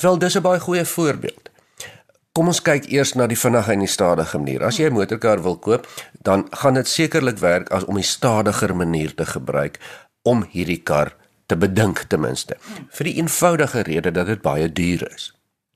Wel, 0.00 0.18
dis 0.18 0.36
'n 0.36 0.42
baie 0.42 0.60
goeie 0.60 0.84
voorbeeld. 0.84 1.50
Kom 2.32 2.46
ons 2.46 2.62
kyk 2.62 2.88
eers 2.88 3.12
na 3.14 3.26
die 3.26 3.36
vinnige 3.36 3.72
en 3.72 3.78
die 3.78 3.88
stadige 3.88 4.38
manier. 4.38 4.64
As 4.64 4.76
jy 4.76 4.86
'n 4.86 4.92
motorkar 4.92 5.42
wil 5.42 5.58
koop, 5.58 5.86
dan 6.22 6.46
gaan 6.50 6.74
dit 6.74 6.88
sekerlik 6.88 7.38
werk 7.38 7.70
as 7.70 7.84
om 7.84 7.94
die 7.94 8.04
stadiger 8.04 8.76
manier 8.76 9.14
te 9.14 9.26
gebruik 9.26 9.78
om 10.22 10.46
hierdie 10.50 10.82
kar 10.82 11.12
te 11.46 11.56
bedink 11.56 11.98
ten 12.08 12.20
minste. 12.20 12.56
Vir 12.90 13.04
die 13.04 13.14
eenvoudige 13.14 13.82
rede 13.82 14.10
dat 14.10 14.26
dit 14.26 14.42
baie 14.42 14.72
duur 14.72 15.12
is. 15.14 15.32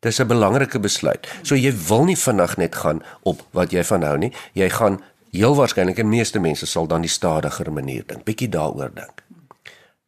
Dis 0.06 0.20
'n 0.22 0.26
belangrike 0.26 0.78
besluit. 0.78 1.26
So 1.42 1.54
jy 1.54 1.72
wil 1.88 2.04
nie 2.04 2.16
vinnig 2.16 2.56
net 2.56 2.74
gaan 2.74 3.02
op 3.22 3.42
wat 3.50 3.70
jy 3.72 3.84
van 3.84 4.02
hou 4.02 4.16
nie. 4.18 4.32
Jy 4.52 4.68
gaan 4.70 5.02
heel 5.30 5.54
waarskynlik 5.54 5.98
en 5.98 6.08
meeste 6.08 6.38
mense 6.38 6.66
sal 6.66 6.86
dan 6.86 7.00
die 7.00 7.10
stadiger 7.10 7.72
manier 7.72 8.04
dink. 8.06 8.24
Bietjie 8.24 8.48
daaroor 8.48 8.90
dink. 8.94 9.22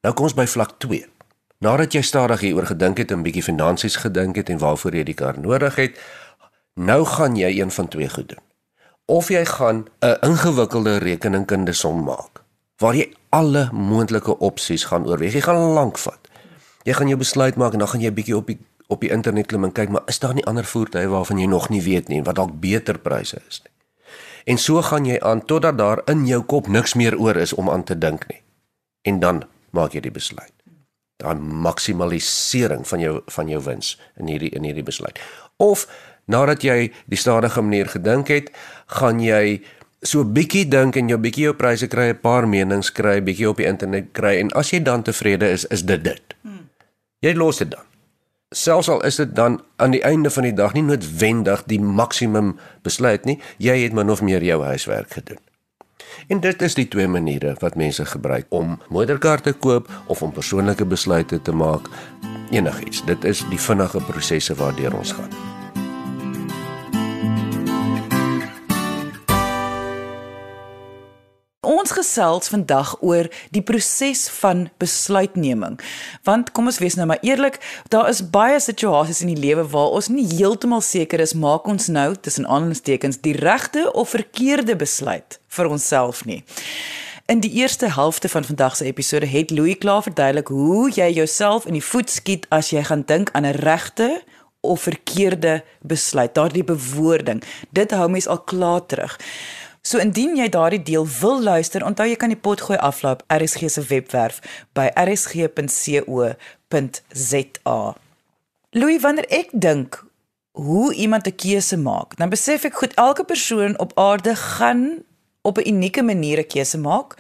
Nou 0.03 0.15
kom 0.15 0.25
ons 0.25 0.35
by 0.35 0.47
vlak 0.47 0.79
2. 0.79 1.07
Nadat 1.59 1.93
jy 1.93 2.03
stadig 2.03 2.41
hieroor 2.41 2.67
gedink 2.67 2.99
het 2.99 3.11
en 3.11 3.23
bietjie 3.23 3.43
finansies 3.43 3.97
gedink 3.97 4.37
het 4.37 4.49
en 4.49 4.59
waarvoor 4.59 4.95
jy 4.95 5.05
die 5.05 5.15
kar 5.15 5.39
nodig 5.39 5.75
het, 5.75 5.99
nou 6.75 7.05
gaan 7.05 7.37
jy 7.37 7.61
een 7.61 7.71
van 7.71 7.89
twee 7.89 8.09
goed 8.09 8.29
doen. 8.29 8.45
Of 9.07 9.29
jy 9.29 9.45
gaan 9.45 9.87
'n 10.01 10.17
ingewikkelde 10.23 10.99
rekeningkunde 10.99 11.73
som 11.73 12.05
maak 12.05 12.43
waar 12.79 12.95
jy 12.95 13.11
alle 13.29 13.69
moontlike 13.73 14.39
opsies 14.39 14.85
gaan 14.85 15.07
oorweeg. 15.07 15.33
Jy 15.33 15.41
gaan 15.41 15.73
lank 15.75 15.99
vat. 15.99 16.29
Jy 16.83 16.93
gaan 16.93 17.09
jou 17.09 17.19
besluit 17.19 17.57
maak 17.57 17.73
en 17.73 17.79
dan 17.79 17.89
gaan 17.89 18.01
jy 18.01 18.13
bietjie 18.13 18.37
op 18.37 18.47
die 18.47 18.59
op 18.89 19.05
die 19.05 19.11
internet 19.13 19.47
klim 19.47 19.67
en 19.69 19.73
kyk 19.77 19.93
maar 19.93 20.07
is 20.09 20.19
daar 20.23 20.35
nie 20.35 20.45
ander 20.49 20.65
voertuie 20.65 21.09
waarvan 21.13 21.41
jy 21.41 21.47
nog 21.47 21.69
nie 21.69 21.83
weet 21.85 22.09
nie 22.09 22.23
wat 22.25 22.39
dalk 22.41 22.55
beter 22.61 22.99
pryse 22.99 23.41
is 23.49 23.61
nie. 23.65 23.73
En 24.49 24.59
so 24.59 24.81
gaan 24.83 25.05
jy 25.05 25.19
aan 25.21 25.45
totdat 25.45 25.77
daar 25.79 26.01
in 26.09 26.25
jou 26.27 26.41
kop 26.43 26.71
niks 26.73 26.95
meer 26.97 27.19
oor 27.21 27.37
is 27.37 27.53
om 27.53 27.69
aan 27.71 27.85
te 27.85 27.99
dink 27.99 28.25
nie. 28.31 28.41
En 29.05 29.21
dan 29.21 29.43
maak 29.77 29.93
jy 29.93 30.01
die 30.01 30.15
besluit. 30.15 30.53
Dan 31.21 31.43
maksimalisering 31.45 32.87
van 32.89 33.03
jou 33.03 33.19
van 33.27 33.51
jou 33.53 33.61
wins 33.63 33.99
in 34.17 34.31
hierdie 34.33 34.51
in 34.57 34.65
hierdie 34.65 34.87
besluit. 34.87 35.21
Of 35.57 35.85
nadat 36.25 36.65
jy 36.65 36.93
die 37.07 37.21
stadige 37.21 37.61
manier 37.61 37.91
gedink 37.93 38.33
het, 38.33 38.49
gaan 38.87 39.21
jy 39.21 39.61
so 40.01 40.25
bietjie 40.25 40.65
dink 40.71 40.97
en 40.97 41.11
jou 41.13 41.19
bietjie 41.21 41.49
jou 41.51 41.57
pryse 41.59 41.87
kry, 41.87 42.09
'n 42.15 42.21
paar 42.23 42.49
menings 42.49 42.93
kry, 42.93 43.21
bietjie 43.21 43.51
op 43.51 43.57
die 43.57 43.69
internet 43.69 44.13
kry 44.13 44.39
en 44.41 44.51
as 44.57 44.71
jy 44.71 44.81
dan 44.81 45.03
tevrede 45.03 45.51
is, 45.51 45.65
is 45.65 45.83
dit 45.83 46.05
dit. 46.05 46.35
Hmm. 46.43 46.71
Jy 47.21 47.35
los 47.35 47.59
dit 47.59 47.71
dan 47.71 47.88
selfs 48.51 48.89
al 48.89 49.05
is 49.05 49.17
dit 49.17 49.35
dan 49.37 49.61
aan 49.77 49.91
die 49.91 50.03
einde 50.03 50.31
van 50.31 50.43
die 50.43 50.55
dag 50.55 50.73
nie 50.73 50.83
noodwendig 50.83 51.65
die 51.69 51.81
maksimum 51.81 52.57
besluit 52.83 53.25
nie, 53.25 53.41
jy 53.59 53.77
het 53.83 53.93
min 53.93 54.11
of 54.11 54.23
meer 54.23 54.45
jou 54.45 54.63
huiswerk 54.65 55.13
gedoen. 55.13 55.43
En 56.29 56.41
dit 56.41 56.63
is 56.63 56.75
die 56.75 56.89
twee 56.89 57.09
maniere 57.09 57.55
wat 57.61 57.77
mense 57.77 58.05
gebruik 58.05 58.47
om 58.49 58.79
motorkaarte 58.89 59.53
te 59.53 59.59
koop 59.59 59.91
of 60.07 60.23
om 60.23 60.33
persoonlike 60.33 60.85
besluite 60.85 61.43
te 61.43 61.53
maak. 61.53 61.89
Enigiets, 62.51 63.05
dit 63.05 63.25
is 63.25 63.45
die 63.53 63.61
vinnige 63.61 64.01
prosesse 64.01 64.55
waardeur 64.55 64.97
ons 64.97 65.13
gaan. 65.13 65.58
Ons 71.69 71.91
gesels 71.93 72.49
vandag 72.49 72.95
oor 73.05 73.27
die 73.53 73.61
proses 73.61 74.23
van 74.39 74.71
besluitneming. 74.81 75.75
Want 76.25 76.55
kom 76.57 76.71
ons 76.71 76.79
wees 76.81 76.97
nou 76.97 77.05
maar 77.11 77.21
eerlik, 77.21 77.59
daar 77.93 78.09
is 78.09 78.23
baie 78.25 78.57
situasies 78.57 79.21
in 79.21 79.35
die 79.35 79.43
lewe 79.43 79.67
waar 79.69 79.93
ons 79.99 80.09
nie 80.09 80.25
heeltemal 80.31 80.81
seker 80.81 81.21
is 81.21 81.37
maak 81.37 81.69
ons 81.69 81.91
nou 81.93 82.15
tussen 82.17 82.49
aanhalingstekens 82.49 83.21
die 83.21 83.37
regte 83.37 83.85
of 83.93 84.15
verkeerde 84.17 84.79
besluit 84.81 85.37
vir 85.59 85.69
onsself 85.69 86.25
nie. 86.25 86.41
In 87.29 87.45
die 87.45 87.53
eerste 87.61 87.93
helfte 87.93 88.33
van 88.33 88.49
vandag 88.49 88.81
se 88.81 88.89
episode 88.89 89.29
het 89.29 89.53
Louis 89.53 89.77
klaar 89.77 90.03
verduidelik 90.09 90.49
hoe 90.49 90.89
jy 90.89 91.11
jouself 91.21 91.69
in 91.69 91.77
die 91.77 91.85
voet 91.85 92.09
skiet 92.09 92.49
as 92.49 92.73
jy 92.73 92.87
gaan 92.89 93.05
dink 93.05 93.29
aan 93.37 93.45
'n 93.45 93.61
regte 93.61 94.23
of 94.61 94.89
verkeerde 94.89 95.61
besluit. 95.85 96.35
Daardie 96.35 96.65
bewoording, 96.65 97.43
dit 97.71 97.91
hou 97.91 98.09
mens 98.09 98.27
al 98.27 98.41
klaar 98.41 98.87
terug. 98.87 99.19
So 99.89 99.97
indien 99.97 100.35
jy 100.37 100.51
daardie 100.53 100.83
deel 100.85 101.07
wil 101.21 101.39
luister, 101.41 101.81
onthou 101.87 102.05
jy 102.11 102.17
kan 102.21 102.29
die 102.29 102.37
pot 102.37 102.61
gooi 102.61 102.77
aflaai 102.77 103.15
op 103.15 103.23
RSG 103.33 103.71
se 103.73 103.81
webwerf 103.89 104.37
by 104.77 104.91
rsg.co.za. 104.93 105.55
Louis, 108.77 109.01
wanneer 109.01 109.29
ek 109.33 109.49
dink 109.53 110.05
hoe 110.53 110.93
iemand 110.93 111.27
'n 111.27 111.37
keuse 111.41 111.77
maak, 111.81 112.17
dan 112.21 112.29
besef 112.29 112.65
ek 112.69 112.75
goed 112.75 112.95
elke 112.95 113.25
persoon 113.25 113.79
op 113.79 113.93
aarde 113.97 114.37
gaan 114.37 115.05
op 115.43 115.59
'n 115.59 115.69
unieke 115.69 116.03
manier 116.03 116.39
'n 116.39 116.47
keuse 116.47 116.79
maak 116.79 117.17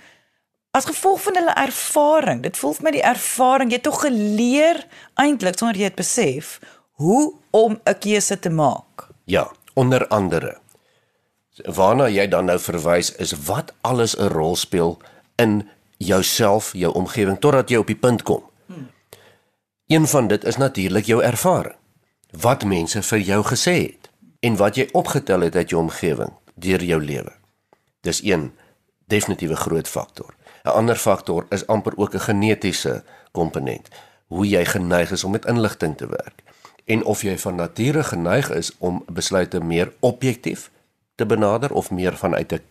as 0.71 0.85
gevolg 0.85 1.23
van 1.23 1.35
hulle 1.37 1.55
ervaring. 1.55 2.43
Dit 2.43 2.57
voel 2.57 2.73
vir 2.73 2.85
my 2.85 2.91
die 2.91 3.03
ervaring, 3.03 3.71
jy 3.71 3.77
het 3.77 3.83
tog 3.83 4.01
geleer 4.01 4.87
eintlik 5.15 5.59
sonder 5.59 5.77
jy 5.77 5.89
dit 5.89 5.97
besef 5.97 6.61
hoe 7.01 7.33
om 7.51 7.81
'n 7.85 7.99
keuse 7.99 8.39
te 8.39 8.51
maak. 8.51 9.09
Ja, 9.25 9.51
onder 9.75 10.09
andere 10.09 10.61
waarna 11.65 12.09
jy 12.09 12.29
dan 12.29 12.45
nou 12.45 12.59
verwys 12.59 13.13
is 13.17 13.33
wat 13.47 13.73
alles 13.81 14.17
'n 14.17 14.29
rol 14.29 14.57
speel 14.57 14.99
in 15.37 15.69
jouself, 15.97 16.73
jou 16.73 16.93
omgewing 16.93 17.39
totdat 17.39 17.69
jy 17.69 17.77
op 17.77 17.87
die 17.87 17.97
punt 17.97 18.23
kom. 18.23 18.43
Hmm. 18.67 18.91
Een 19.87 20.07
van 20.07 20.27
dit 20.29 20.45
is 20.45 20.57
natuurlik 20.57 21.05
jou 21.05 21.23
ervaring. 21.23 21.77
Wat 22.31 22.65
mense 22.65 23.03
vir 23.03 23.19
jou 23.19 23.45
gesê 23.45 23.73
het 23.73 24.11
en 24.41 24.57
wat 24.57 24.75
jy 24.75 24.89
opgetel 24.93 25.41
het 25.41 25.57
uit 25.57 25.71
jou 25.71 25.83
omgewing 25.83 26.33
deur 26.55 26.85
jou 26.85 27.05
lewe. 27.05 27.33
Dis 28.01 28.23
een 28.23 28.53
definitiewe 29.07 29.57
groot 29.57 29.89
faktor. 29.89 30.35
'n 30.65 30.69
Ander 30.69 30.97
faktor 30.97 31.47
is 31.49 31.67
amper 31.67 31.93
ook 31.97 32.15
'n 32.15 32.21
genetiese 32.21 33.05
komponent. 33.33 33.89
Hoe 34.27 34.49
jy 34.49 34.65
geneig 34.65 35.11
is 35.11 35.25
om 35.25 35.31
met 35.31 35.47
inligting 35.47 35.97
te 35.97 36.07
werk 36.07 36.43
en 36.89 37.05
of 37.05 37.23
jy 37.23 37.39
van 37.39 37.55
nature 37.55 38.03
geneig 38.05 38.51
is 38.51 38.73
om 38.79 39.03
besluite 39.13 39.61
meer 39.61 39.93
objektief 40.01 40.71
te 41.19 41.27
benader 41.27 41.73
of 41.75 41.91
meer 41.91 42.17
vanuit 42.17 42.53
'n 42.53 42.63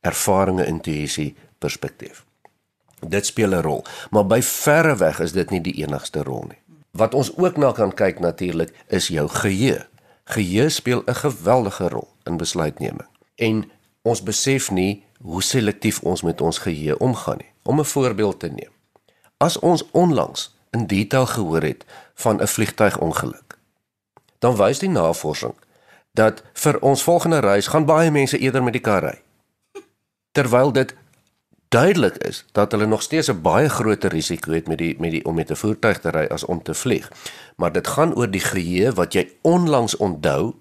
ervarings 0.00 0.66
intuïsie 0.68 1.34
perspektief. 1.58 2.24
Dit 3.00 3.26
speel 3.26 3.54
'n 3.54 3.62
rol, 3.62 3.84
maar 4.10 4.26
by 4.26 4.42
verre 4.42 4.96
weg 4.96 5.20
is 5.20 5.32
dit 5.32 5.50
nie 5.50 5.60
die 5.60 5.84
enigste 5.84 6.22
rol 6.22 6.44
nie. 6.48 6.60
Wat 6.90 7.14
ons 7.14 7.36
ook 7.36 7.56
na 7.56 7.72
kan 7.72 7.94
kyk 7.94 8.20
natuurlik 8.20 8.72
is 8.86 9.08
jou 9.08 9.28
geheue. 9.28 9.86
Geheue 10.24 10.68
speel 10.68 11.02
'n 11.06 11.14
geweldige 11.14 11.88
rol 11.88 12.08
in 12.24 12.36
besluitneming. 12.36 13.08
En 13.34 13.70
ons 14.02 14.22
besef 14.22 14.70
nie 14.70 15.04
hoe 15.20 15.42
selektief 15.42 16.00
ons 16.00 16.22
met 16.22 16.40
ons 16.40 16.58
geheue 16.58 16.98
omgaan 16.98 17.36
nie. 17.36 17.52
Om 17.62 17.80
'n 17.80 17.84
voorbeeld 17.84 18.40
te 18.40 18.48
neem. 18.48 18.72
As 19.36 19.58
ons 19.58 19.84
onlangs 19.90 20.56
in 20.70 20.86
detail 20.86 21.26
gehoor 21.26 21.62
het 21.62 21.84
van 22.14 22.40
'n 22.40 22.46
vliegtuigongeluk, 22.46 23.58
dan 24.38 24.56
wys 24.56 24.78
die 24.78 24.88
navorsing 24.88 25.54
dat 26.14 26.42
vir 26.54 26.78
ons 26.80 27.02
volgende 27.02 27.40
reis 27.42 27.66
gaan 27.66 27.86
baie 27.86 28.10
mense 28.10 28.38
eerder 28.38 28.62
met 28.62 28.76
die 28.76 28.82
kar 28.82 29.02
ry. 29.02 29.16
Terwyl 30.32 30.72
dit 30.72 30.94
duidelik 31.74 32.16
is 32.22 32.44
dat 32.54 32.72
hulle 32.72 32.86
nog 32.86 33.02
steeds 33.02 33.30
'n 33.30 33.42
baie 33.42 33.68
groter 33.68 34.10
risiko 34.10 34.52
het 34.52 34.68
met 34.68 34.78
die 34.78 34.94
met 34.98 35.10
die 35.10 35.24
om 35.24 35.34
met 35.34 35.50
'n 35.50 35.56
voertuig 35.56 35.98
te 36.00 36.10
ry 36.10 36.26
as 36.30 36.44
om 36.44 36.62
te 36.62 36.74
vlieg. 36.74 37.10
Maar 37.56 37.72
dit 37.72 37.86
gaan 37.86 38.14
oor 38.14 38.30
die 38.30 38.40
geheue 38.40 38.92
wat 38.92 39.12
jy 39.12 39.28
onlangs 39.42 39.96
onthou 39.96 40.54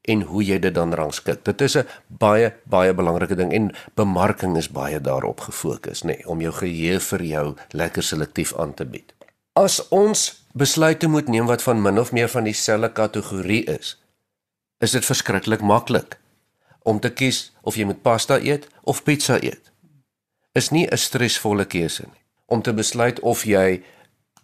en 0.00 0.22
hoe 0.22 0.44
jy 0.44 0.58
dit 0.58 0.74
dan 0.74 0.94
rangskik. 0.94 1.44
Dit 1.44 1.60
is 1.60 1.76
'n 1.76 1.86
baie 2.06 2.54
baie 2.64 2.94
belangrike 2.94 3.34
ding 3.34 3.52
en 3.52 3.74
bemarking 3.94 4.56
is 4.56 4.70
baie 4.70 5.00
daarop 5.00 5.40
gefokus, 5.40 6.02
nê, 6.02 6.06
nee, 6.06 6.28
om 6.28 6.40
jou 6.40 6.52
geheue 6.52 7.00
vir 7.00 7.22
jou 7.22 7.54
lekker 7.70 8.02
selektief 8.02 8.58
aan 8.58 8.74
te 8.74 8.84
bied. 8.84 9.14
As 9.52 9.88
ons 9.88 10.44
besluite 10.52 11.06
moet 11.06 11.28
neem 11.28 11.46
wat 11.46 11.62
van 11.62 11.82
min 11.82 11.98
of 11.98 12.12
meer 12.12 12.28
van 12.28 12.44
dieselfde 12.44 12.92
kategorie 12.92 13.64
is, 13.64 13.96
is 14.78 14.90
dit 14.90 15.04
verskriklik 15.04 15.60
maklik 15.60 16.18
om 16.82 17.00
te 17.00 17.10
kies 17.10 17.50
of 17.62 17.76
jy 17.76 17.84
moet 17.88 18.02
pasta 18.02 18.38
eet 18.38 18.68
of 18.82 19.02
pizza 19.02 19.40
eet. 19.42 19.72
Is 20.54 20.70
nie 20.70 20.86
'n 20.86 20.96
stresvolle 20.96 21.64
keuse 21.64 22.02
nie. 22.02 22.22
Om 22.46 22.62
te 22.62 22.72
besluit 22.72 23.20
of 23.20 23.44
jy 23.44 23.82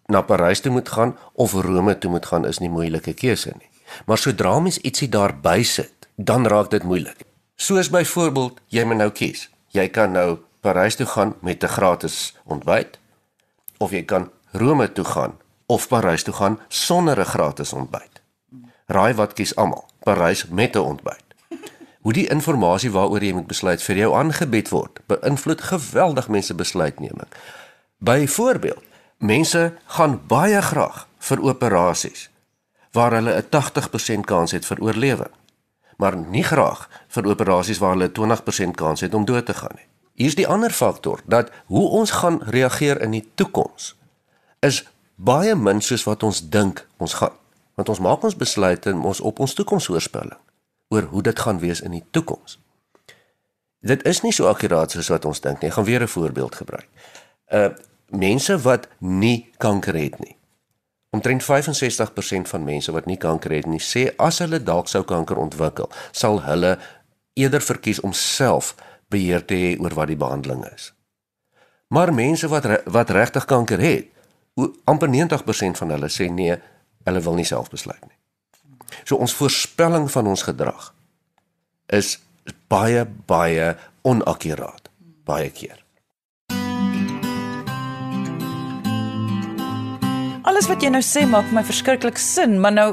na 0.06 0.22
Parys 0.22 0.60
toe 0.60 0.72
moet 0.72 0.88
gaan 0.88 1.16
of 1.32 1.52
Rome 1.52 1.98
toe 1.98 2.10
moet 2.10 2.26
gaan 2.26 2.46
is 2.46 2.58
nie 2.58 2.70
moeilike 2.70 3.14
keuse 3.14 3.52
nie. 3.58 3.70
Maar 4.06 4.18
sodra 4.18 4.60
mens 4.60 4.78
ietsie 4.78 5.08
daarby 5.08 5.62
sit, 5.62 6.08
dan 6.16 6.46
raak 6.46 6.70
dit 6.70 6.82
moeilik. 6.82 7.24
Soos 7.56 7.90
byvoorbeeld, 7.90 8.60
jy 8.68 8.84
moet 8.84 8.96
nou 8.96 9.10
kies. 9.10 9.48
Jy 9.70 9.88
kan 9.88 10.12
nou 10.12 10.38
Parys 10.60 10.96
toe 10.96 11.06
gaan 11.06 11.34
met 11.40 11.64
'n 11.64 11.68
gratis 11.68 12.34
ontbyt 12.44 12.98
of 13.78 13.90
jy 13.90 14.02
kan 14.02 14.30
Rome 14.52 14.92
toe 14.92 15.04
gaan 15.04 15.38
of 15.66 15.88
Parys 15.88 16.22
toe 16.22 16.34
gaan 16.34 16.60
sonder 16.68 17.18
'n 17.18 17.24
gratis 17.24 17.72
ontbyt. 17.72 18.11
Raai 18.86 19.14
wat 19.14 19.32
kies 19.32 19.56
almal? 19.56 19.84
Parys 20.02 20.46
met 20.48 20.76
'n 20.76 20.78
ontbyt. 20.78 21.24
Hoe 22.02 22.12
die 22.12 22.28
inligting 22.28 22.92
waaroor 22.92 23.22
jy 23.22 23.32
moet 23.32 23.46
besluit 23.46 23.82
vir 23.82 23.96
jou 23.96 24.14
aangebied 24.14 24.68
word, 24.68 25.00
beïnvloed 25.06 25.60
geweldig 25.60 26.28
mense 26.28 26.54
besluitneming. 26.54 27.28
Byvoorbeeld, 27.98 28.82
mense 29.18 29.74
gaan 29.86 30.20
baie 30.26 30.62
graag 30.62 31.06
vir 31.18 31.42
operasies 31.42 32.30
waar 32.92 33.12
hulle 33.12 33.36
'n 33.36 33.48
80% 33.48 34.26
kans 34.26 34.50
het 34.50 34.66
vir 34.66 34.80
oorlewing, 34.80 35.30
maar 35.96 36.16
nie 36.16 36.42
graag 36.42 36.88
vir 37.08 37.26
operasies 37.26 37.78
waar 37.78 37.90
hulle 37.90 38.08
'n 38.08 38.12
20% 38.12 38.76
kans 38.76 39.00
het 39.00 39.14
om 39.14 39.24
dood 39.24 39.46
te 39.46 39.54
gaan 39.54 39.74
nie. 39.74 39.86
Hier's 40.14 40.34
die 40.34 40.48
ander 40.48 40.70
faktor 40.70 41.20
dat 41.24 41.50
hoe 41.66 41.88
ons 41.88 42.10
gaan 42.10 42.42
reageer 42.42 43.00
in 43.00 43.10
die 43.10 43.30
toekoms 43.34 43.94
is 44.60 44.84
baie 45.16 45.54
min 45.54 45.80
soos 45.80 46.04
wat 46.04 46.22
ons 46.22 46.48
dink 46.48 46.86
ons 46.96 47.14
gaan. 47.14 47.41
Want 47.74 47.88
ons 47.88 48.02
maak 48.04 48.24
ons 48.24 48.36
besluite 48.36 48.92
ons 48.92 49.20
op 49.20 49.38
ons 49.38 49.54
toekomsvoorspelling 49.54 50.38
oor 50.92 51.02
hoe 51.02 51.22
dit 51.22 51.38
gaan 51.38 51.58
wees 51.58 51.80
in 51.80 51.90
die 51.96 52.04
toekoms. 52.10 52.58
Dit 53.80 54.04
is 54.06 54.20
nie 54.22 54.32
so 54.32 54.46
akkuraat 54.46 54.90
soos 54.94 55.08
wat 55.10 55.24
ons 55.24 55.40
dink 55.40 55.60
nie. 55.60 55.70
Ek 55.70 55.74
gaan 55.74 55.88
weer 55.88 56.02
'n 56.02 56.08
voorbeeld 56.08 56.54
gebruik. 56.54 56.88
Uh 57.48 57.70
mense 58.12 58.58
wat 58.60 58.88
nie 58.98 59.50
kanker 59.56 59.96
het 59.96 60.18
nie. 60.20 60.36
Omtrent 61.10 61.42
65% 61.44 62.48
van 62.48 62.64
mense 62.64 62.92
wat 62.92 63.06
nie 63.06 63.16
kanker 63.16 63.50
het 63.50 63.66
nie, 63.66 63.80
sê 63.80 64.14
as 64.16 64.38
hulle 64.38 64.62
dalk 64.62 64.88
sou 64.88 65.02
kanker 65.04 65.36
ontwikkel, 65.36 65.90
sal 66.12 66.42
hulle 66.42 66.78
eerder 67.32 67.60
verkies 67.60 68.00
om 68.00 68.12
self 68.12 68.74
beheer 69.08 69.44
te 69.44 69.54
hê 69.54 69.80
oor 69.80 69.94
wat 69.94 70.06
die 70.06 70.16
behandeling 70.16 70.64
is. 70.74 70.92
Maar 71.88 72.14
mense 72.14 72.48
wat 72.48 72.68
wat 72.84 73.10
regtig 73.10 73.44
kanker 73.44 73.80
het, 73.80 74.08
amper 74.84 75.08
90% 75.08 75.80
van 75.80 75.90
hulle 75.90 76.08
sê 76.08 76.30
nee, 76.32 76.56
hulle 77.04 77.20
wil 77.20 77.34
nie 77.34 77.48
self 77.48 77.70
besluit 77.70 78.02
nie. 78.06 78.18
So 79.04 79.16
ons 79.16 79.34
voorspelling 79.34 80.10
van 80.12 80.26
ons 80.26 80.42
gedrag 80.42 80.92
is 81.86 82.18
baie 82.68 83.04
baie 83.26 83.76
onakkuraat 84.02 84.90
baie 85.24 85.50
keer. 85.50 85.78
Alles 90.42 90.66
wat 90.66 90.82
jy 90.82 90.90
nou 90.90 91.02
sê 91.06 91.22
maak 91.28 91.52
my 91.54 91.62
verskriklik 91.64 92.18
sin, 92.18 92.58
maar 92.60 92.74
nou 92.74 92.88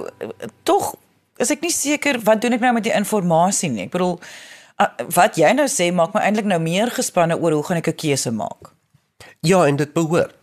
tog 0.64 0.94
is 1.42 1.52
ek 1.52 1.64
nie 1.66 1.74
seker 1.74 2.20
wat 2.28 2.44
doen 2.44 2.56
ek 2.58 2.64
nou 2.64 2.76
met 2.78 2.86
die 2.86 2.94
inligting 2.94 3.76
nie. 3.76 3.88
Ek 3.88 3.96
bedoel 3.96 4.20
wat 5.16 5.40
jy 5.40 5.50
nou 5.58 5.68
sê 5.72 5.90
maak 5.92 6.14
my 6.16 6.24
eintlik 6.24 6.48
nou 6.48 6.60
meer 6.64 6.92
gespanne 6.94 7.38
oor 7.40 7.58
hoe 7.58 7.64
gaan 7.68 7.82
ek 7.82 7.90
'n 7.90 8.02
keuse 8.04 8.32
maak. 8.32 8.72
Ja, 9.42 9.66
en 9.68 9.76
dit 9.76 9.94
behoort. 9.94 10.39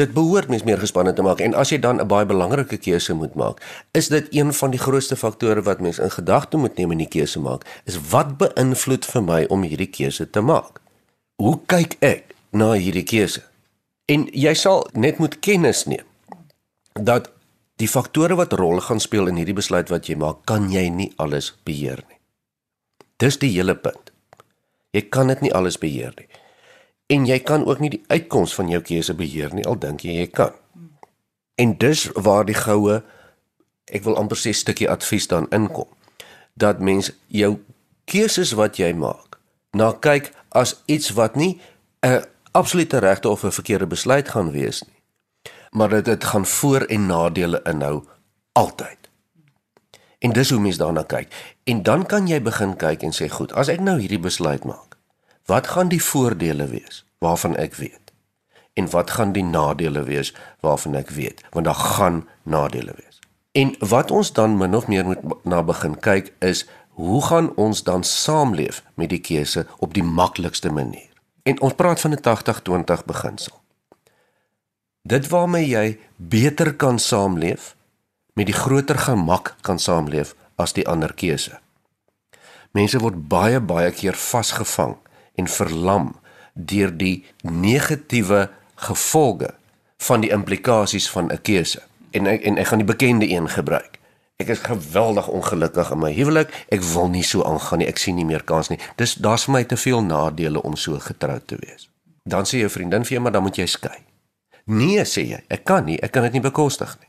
Dit 0.00 0.14
behoort 0.16 0.48
mens 0.48 0.62
meer 0.64 0.78
gespanne 0.80 1.12
te 1.12 1.22
maak 1.24 1.42
en 1.44 1.52
as 1.60 1.68
jy 1.74 1.78
dan 1.78 2.00
'n 2.00 2.08
baie 2.08 2.26
belangrike 2.26 2.78
keuse 2.80 3.12
moet 3.14 3.34
maak, 3.34 3.60
is 3.92 4.08
dit 4.08 4.26
een 4.32 4.52
van 4.52 4.70
die 4.70 4.80
grootste 4.80 5.16
faktore 5.16 5.62
wat 5.62 5.80
mens 5.80 5.98
in 5.98 6.10
gedagte 6.10 6.56
moet 6.56 6.76
neem 6.76 6.90
in 6.90 6.98
die 7.04 7.08
keuse 7.08 7.40
maak, 7.40 7.66
is 7.84 7.98
wat 8.10 8.38
beïnvloed 8.38 9.04
vir 9.04 9.22
my 9.22 9.44
om 9.48 9.62
hierdie 9.62 9.90
keuse 9.90 10.30
te 10.30 10.40
maak? 10.40 10.80
Hoe 11.36 11.58
kyk 11.66 11.96
ek 12.00 12.34
na 12.50 12.72
hierdie 12.72 13.04
keuse? 13.04 13.42
En 14.08 14.28
jy 14.32 14.54
sal 14.54 14.88
net 14.92 15.18
moet 15.18 15.38
kennis 15.38 15.84
neem 15.84 16.06
dat 16.94 17.30
die 17.76 17.88
faktore 17.88 18.34
wat 18.34 18.52
rol 18.52 18.80
gaan 18.80 19.00
speel 19.00 19.26
in 19.26 19.36
hierdie 19.36 19.60
besluit 19.60 19.88
wat 19.88 20.06
jy 20.06 20.16
maak, 20.16 20.36
kan 20.44 20.70
jy 20.72 20.88
nie 20.88 21.12
alles 21.16 21.52
beheer 21.64 22.04
nie. 22.08 22.18
Dis 23.16 23.36
die 23.38 23.52
hele 23.52 23.74
punt. 23.74 24.12
Jy 24.92 25.00
kan 25.00 25.26
dit 25.26 25.40
nie 25.40 25.52
alles 25.52 25.78
beheer 25.78 26.14
nie 26.16 26.28
en 27.10 27.26
jy 27.26 27.38
kan 27.42 27.66
ook 27.66 27.82
nie 27.82 27.90
die 27.96 28.04
uitkoms 28.08 28.54
van 28.54 28.70
jou 28.70 28.80
keuse 28.86 29.14
beheer 29.18 29.54
nie 29.54 29.66
al 29.66 29.78
dink 29.82 30.04
jy 30.06 30.20
jy 30.20 30.28
kan. 30.30 30.54
En 31.60 31.74
dis 31.78 32.06
waar 32.14 32.46
die 32.48 32.56
goue 32.56 33.00
ek 33.90 34.06
wil 34.06 34.16
amper 34.20 34.38
sê 34.38 34.54
stukkie 34.54 34.88
advies 34.90 35.26
dan 35.28 35.48
inkom 35.50 35.90
dat 36.54 36.80
mens 36.80 37.10
jou 37.26 37.58
keuses 38.10 38.54
wat 38.58 38.78
jy 38.78 38.92
maak 38.94 39.40
na 39.74 39.92
kyk 39.92 40.32
as 40.50 40.78
iets 40.86 41.12
wat 41.18 41.36
nie 41.36 41.60
'n 42.06 42.24
absolute 42.52 42.98
regte 42.98 43.28
of 43.28 43.44
'n 43.44 43.52
verkeerde 43.52 43.86
besluit 43.86 44.28
gaan 44.28 44.50
wees 44.50 44.82
nie 44.82 45.00
maar 45.70 45.88
dat 45.88 46.04
dit 46.04 46.24
gaan 46.24 46.46
voor 46.46 46.80
en 46.80 47.06
nadele 47.06 47.60
inhou 47.62 48.04
altyd. 48.52 48.98
En 50.18 50.32
dis 50.32 50.50
hoe 50.50 50.60
mens 50.60 50.76
daarna 50.76 51.02
kyk. 51.02 51.56
En 51.64 51.82
dan 51.82 52.06
kan 52.06 52.26
jy 52.26 52.42
begin 52.42 52.76
kyk 52.76 53.02
en 53.02 53.14
sê 53.14 53.28
goed, 53.30 53.52
as 53.52 53.68
ek 53.68 53.80
nou 53.80 53.98
hierdie 54.00 54.20
besluit 54.20 54.64
maak, 54.64 54.89
Wat 55.46 55.66
gaan 55.66 55.88
die 55.88 56.02
voordele 56.02 56.66
wees 56.66 57.04
waarvan 57.18 57.56
ek 57.56 57.74
weet? 57.74 58.12
En 58.72 58.90
wat 58.90 59.10
gaan 59.10 59.32
die 59.32 59.44
nadele 59.44 60.02
wees 60.02 60.34
waarvan 60.60 60.94
ek 60.94 61.10
weet? 61.10 61.42
Want 61.50 61.64
daar 61.64 61.74
gaan 61.74 62.28
nadele 62.42 62.94
wees. 62.96 63.18
En 63.52 63.74
wat 63.78 64.10
ons 64.10 64.32
dan 64.32 64.56
min 64.56 64.74
of 64.74 64.86
meer 64.86 65.04
moet 65.04 65.44
na 65.44 65.62
begin 65.62 65.98
kyk 65.98 66.32
is 66.38 66.66
hoe 66.88 67.22
gaan 67.24 67.54
ons 67.56 67.82
dan 67.82 68.04
saamleef 68.04 68.82
met 68.94 69.08
die 69.10 69.20
keuse 69.20 69.66
op 69.78 69.94
die 69.94 70.04
maklikste 70.04 70.70
manier? 70.70 71.08
En 71.42 71.60
ons 71.60 71.74
praat 71.74 72.00
van 72.00 72.10
'n 72.10 72.20
80-20 72.20 73.04
beginsel. 73.04 73.60
Dit 75.02 75.28
waarmee 75.28 75.66
jy 75.66 75.98
beter 76.16 76.74
kan 76.74 76.98
saamleef 76.98 77.76
met 78.32 78.46
die 78.46 78.54
groter 78.54 78.98
gemak 78.98 79.56
kan 79.60 79.78
saamleef 79.78 80.34
as 80.54 80.72
die 80.72 80.88
ander 80.88 81.14
keuse. 81.14 81.58
Mense 82.70 82.98
word 82.98 83.28
baie 83.28 83.60
baie 83.60 83.90
keer 83.90 84.14
vasgevang 84.14 84.96
en 85.34 85.48
verlam 85.48 86.14
deur 86.54 86.96
die 86.96 87.24
negatiewe 87.42 88.48
gevolge 88.74 89.54
van 90.00 90.24
die 90.24 90.30
implikasies 90.30 91.10
van 91.10 91.32
'n 91.32 91.42
keuse. 91.42 91.82
En 92.10 92.26
ek 92.26 92.42
en 92.42 92.56
ek 92.56 92.66
gaan 92.66 92.78
die 92.78 92.92
bekende 92.94 93.28
een 93.28 93.48
gebruik. 93.48 93.98
Ek 94.36 94.48
is 94.48 94.58
geweldig 94.58 95.28
ongelukkig 95.28 95.90
in 95.90 95.98
my 95.98 96.12
huwelik. 96.12 96.64
Ek 96.68 96.82
wil 96.82 97.08
nie 97.08 97.22
so 97.22 97.44
aangaan 97.44 97.78
nie. 97.78 97.86
Ek 97.86 97.98
sien 97.98 98.14
nie 98.14 98.24
meer 98.24 98.44
kans 98.44 98.68
nie. 98.68 98.78
Dis 98.96 99.14
daar's 99.14 99.44
vir 99.44 99.52
my 99.52 99.64
te 99.64 99.76
veel 99.76 100.02
nadele 100.02 100.62
om 100.62 100.76
so 100.76 100.98
getroud 100.98 101.46
te 101.46 101.56
wees. 101.60 101.90
Dan 102.24 102.44
sê 102.44 102.58
jou 102.58 102.70
vriendin 102.70 103.04
vir 103.04 103.12
jou 103.12 103.22
maar 103.22 103.32
dan 103.32 103.42
moet 103.42 103.56
jy 103.56 103.66
skei. 103.66 103.98
Nee 104.64 105.04
sê 105.04 105.28
jy. 105.28 105.44
Ek 105.48 105.64
kan 105.64 105.84
nie. 105.84 106.00
Ek 106.00 106.10
kan 106.10 106.22
dit 106.22 106.32
nie 106.32 106.40
bekostig 106.40 106.96
nie. 107.00 107.08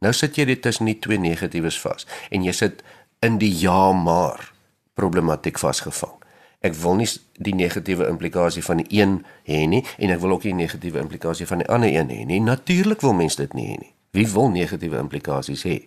Nou 0.00 0.12
sit 0.12 0.36
jy 0.36 0.44
dit 0.44 0.62
tussen 0.62 0.86
die 0.86 0.98
twee 0.98 1.18
negatiewes 1.18 1.80
vas 1.80 2.06
en 2.30 2.42
jy 2.44 2.52
sit 2.52 2.82
in 3.20 3.38
die 3.38 3.52
ja 3.60 3.92
maar 3.92 4.52
problematiek 4.94 5.58
vasgevang 5.58 6.23
ek 6.64 6.76
wil 6.80 6.96
nie 6.96 7.08
die 7.44 7.54
negatiewe 7.56 8.08
implikasie 8.08 8.64
van 8.64 8.80
die 8.80 9.00
een 9.00 9.18
hê 9.48 9.64
nie 9.68 9.82
en 9.98 10.14
ek 10.14 10.22
wil 10.22 10.36
ook 10.36 10.46
nie 10.46 10.54
die 10.54 10.62
negatiewe 10.64 11.02
implikasie 11.02 11.48
van 11.50 11.60
die 11.60 11.68
ander 11.68 11.92
een 11.92 12.12
hê 12.12 12.22
nie. 12.28 12.40
Natuurlik 12.40 13.04
wil 13.04 13.16
mense 13.16 13.40
dit 13.42 13.52
nie 13.56 13.68
hê 13.72 13.76
nie. 13.82 13.92
Wie 14.14 14.26
wil 14.30 14.48
negatiewe 14.54 14.98
implikasies 15.02 15.64
hê? 15.66 15.82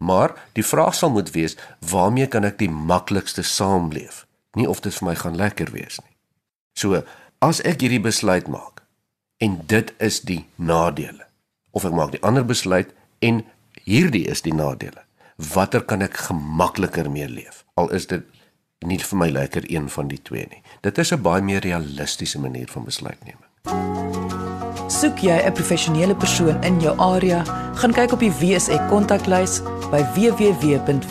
Maar 0.00 0.32
die 0.56 0.64
vraag 0.64 0.94
sal 0.96 1.10
moet 1.12 1.30
wees, 1.30 1.56
waarmee 1.84 2.26
kan 2.26 2.46
ek 2.48 2.56
die 2.58 2.70
maklikste 2.72 3.44
saamleef? 3.44 4.24
Nie 4.56 4.68
of 4.68 4.80
dit 4.80 4.94
vir 4.96 5.10
my 5.10 5.14
gaan 5.20 5.36
lekker 5.36 5.68
wees 5.74 6.00
nie. 6.00 6.14
So, 6.72 7.02
as 7.44 7.60
ek 7.68 7.84
hierdie 7.84 8.00
besluit 8.00 8.48
maak 8.48 8.80
en 9.44 9.60
dit 9.68 9.92
is 10.00 10.22
die 10.24 10.46
nadele 10.56 11.28
of 11.76 11.84
ek 11.84 11.94
maak 11.94 12.14
die 12.16 12.22
ander 12.26 12.46
besluit 12.48 12.90
en 13.20 13.44
hierdie 13.84 14.24
is 14.32 14.42
die 14.42 14.56
nadele. 14.56 15.04
Watter 15.52 15.84
kan 15.84 16.02
ek 16.04 16.16
gemakliker 16.28 17.10
mee 17.12 17.28
leef? 17.28 17.62
Al 17.76 17.92
is 17.96 18.08
dit 18.08 18.24
nie 18.86 18.96
vir 18.98 19.18
my 19.18 19.28
lekker 19.28 19.66
een 19.68 19.88
van 19.92 20.08
die 20.08 20.22
twee 20.24 20.46
nie. 20.48 20.62
Dit 20.80 20.98
is 20.98 21.12
'n 21.12 21.20
baie 21.22 21.42
meer 21.42 21.60
realistiese 21.60 22.40
manier 22.40 22.68
van 22.68 22.84
besluitneming. 22.84 23.44
Soek 24.88 25.18
jy 25.18 25.42
'n 25.46 25.52
professionele 25.52 26.14
persoon 26.14 26.62
in 26.64 26.80
jou 26.80 26.98
area, 26.98 27.44
gaan 27.74 27.92
kyk 27.92 28.12
op 28.12 28.18
die 28.18 28.32
WSE 28.32 28.86
kontaklys 28.88 29.62
by 29.90 30.02
www.wse.co.za. 30.14 31.10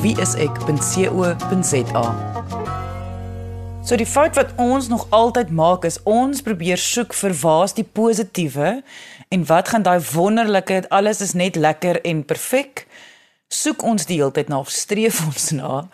So 3.84 3.96
die 3.96 4.06
fout 4.06 4.36
wat 4.36 4.54
ons 4.56 4.88
nog 4.88 5.08
altyd 5.10 5.50
maak 5.50 5.86
is 5.86 6.04
ons 6.04 6.42
probeer 6.42 6.78
soek 6.78 7.14
vir 7.14 7.34
waar's 7.34 7.74
die 7.74 7.84
positiewe 7.84 8.84
en 9.30 9.46
wat 9.46 9.68
gaan 9.68 9.82
daai 9.82 10.02
wonderlike 10.14 10.84
alles 10.90 11.22
is 11.22 11.34
net 11.34 11.56
lekker 11.56 12.02
en 12.02 12.26
perfek. 12.26 12.88
Soek 13.48 13.84
ons 13.84 14.06
die 14.06 14.18
hele 14.18 14.32
tyd 14.32 14.48
na 14.48 14.60
of 14.60 14.70
streef 14.70 15.26
ons 15.26 15.52
na 15.52 15.90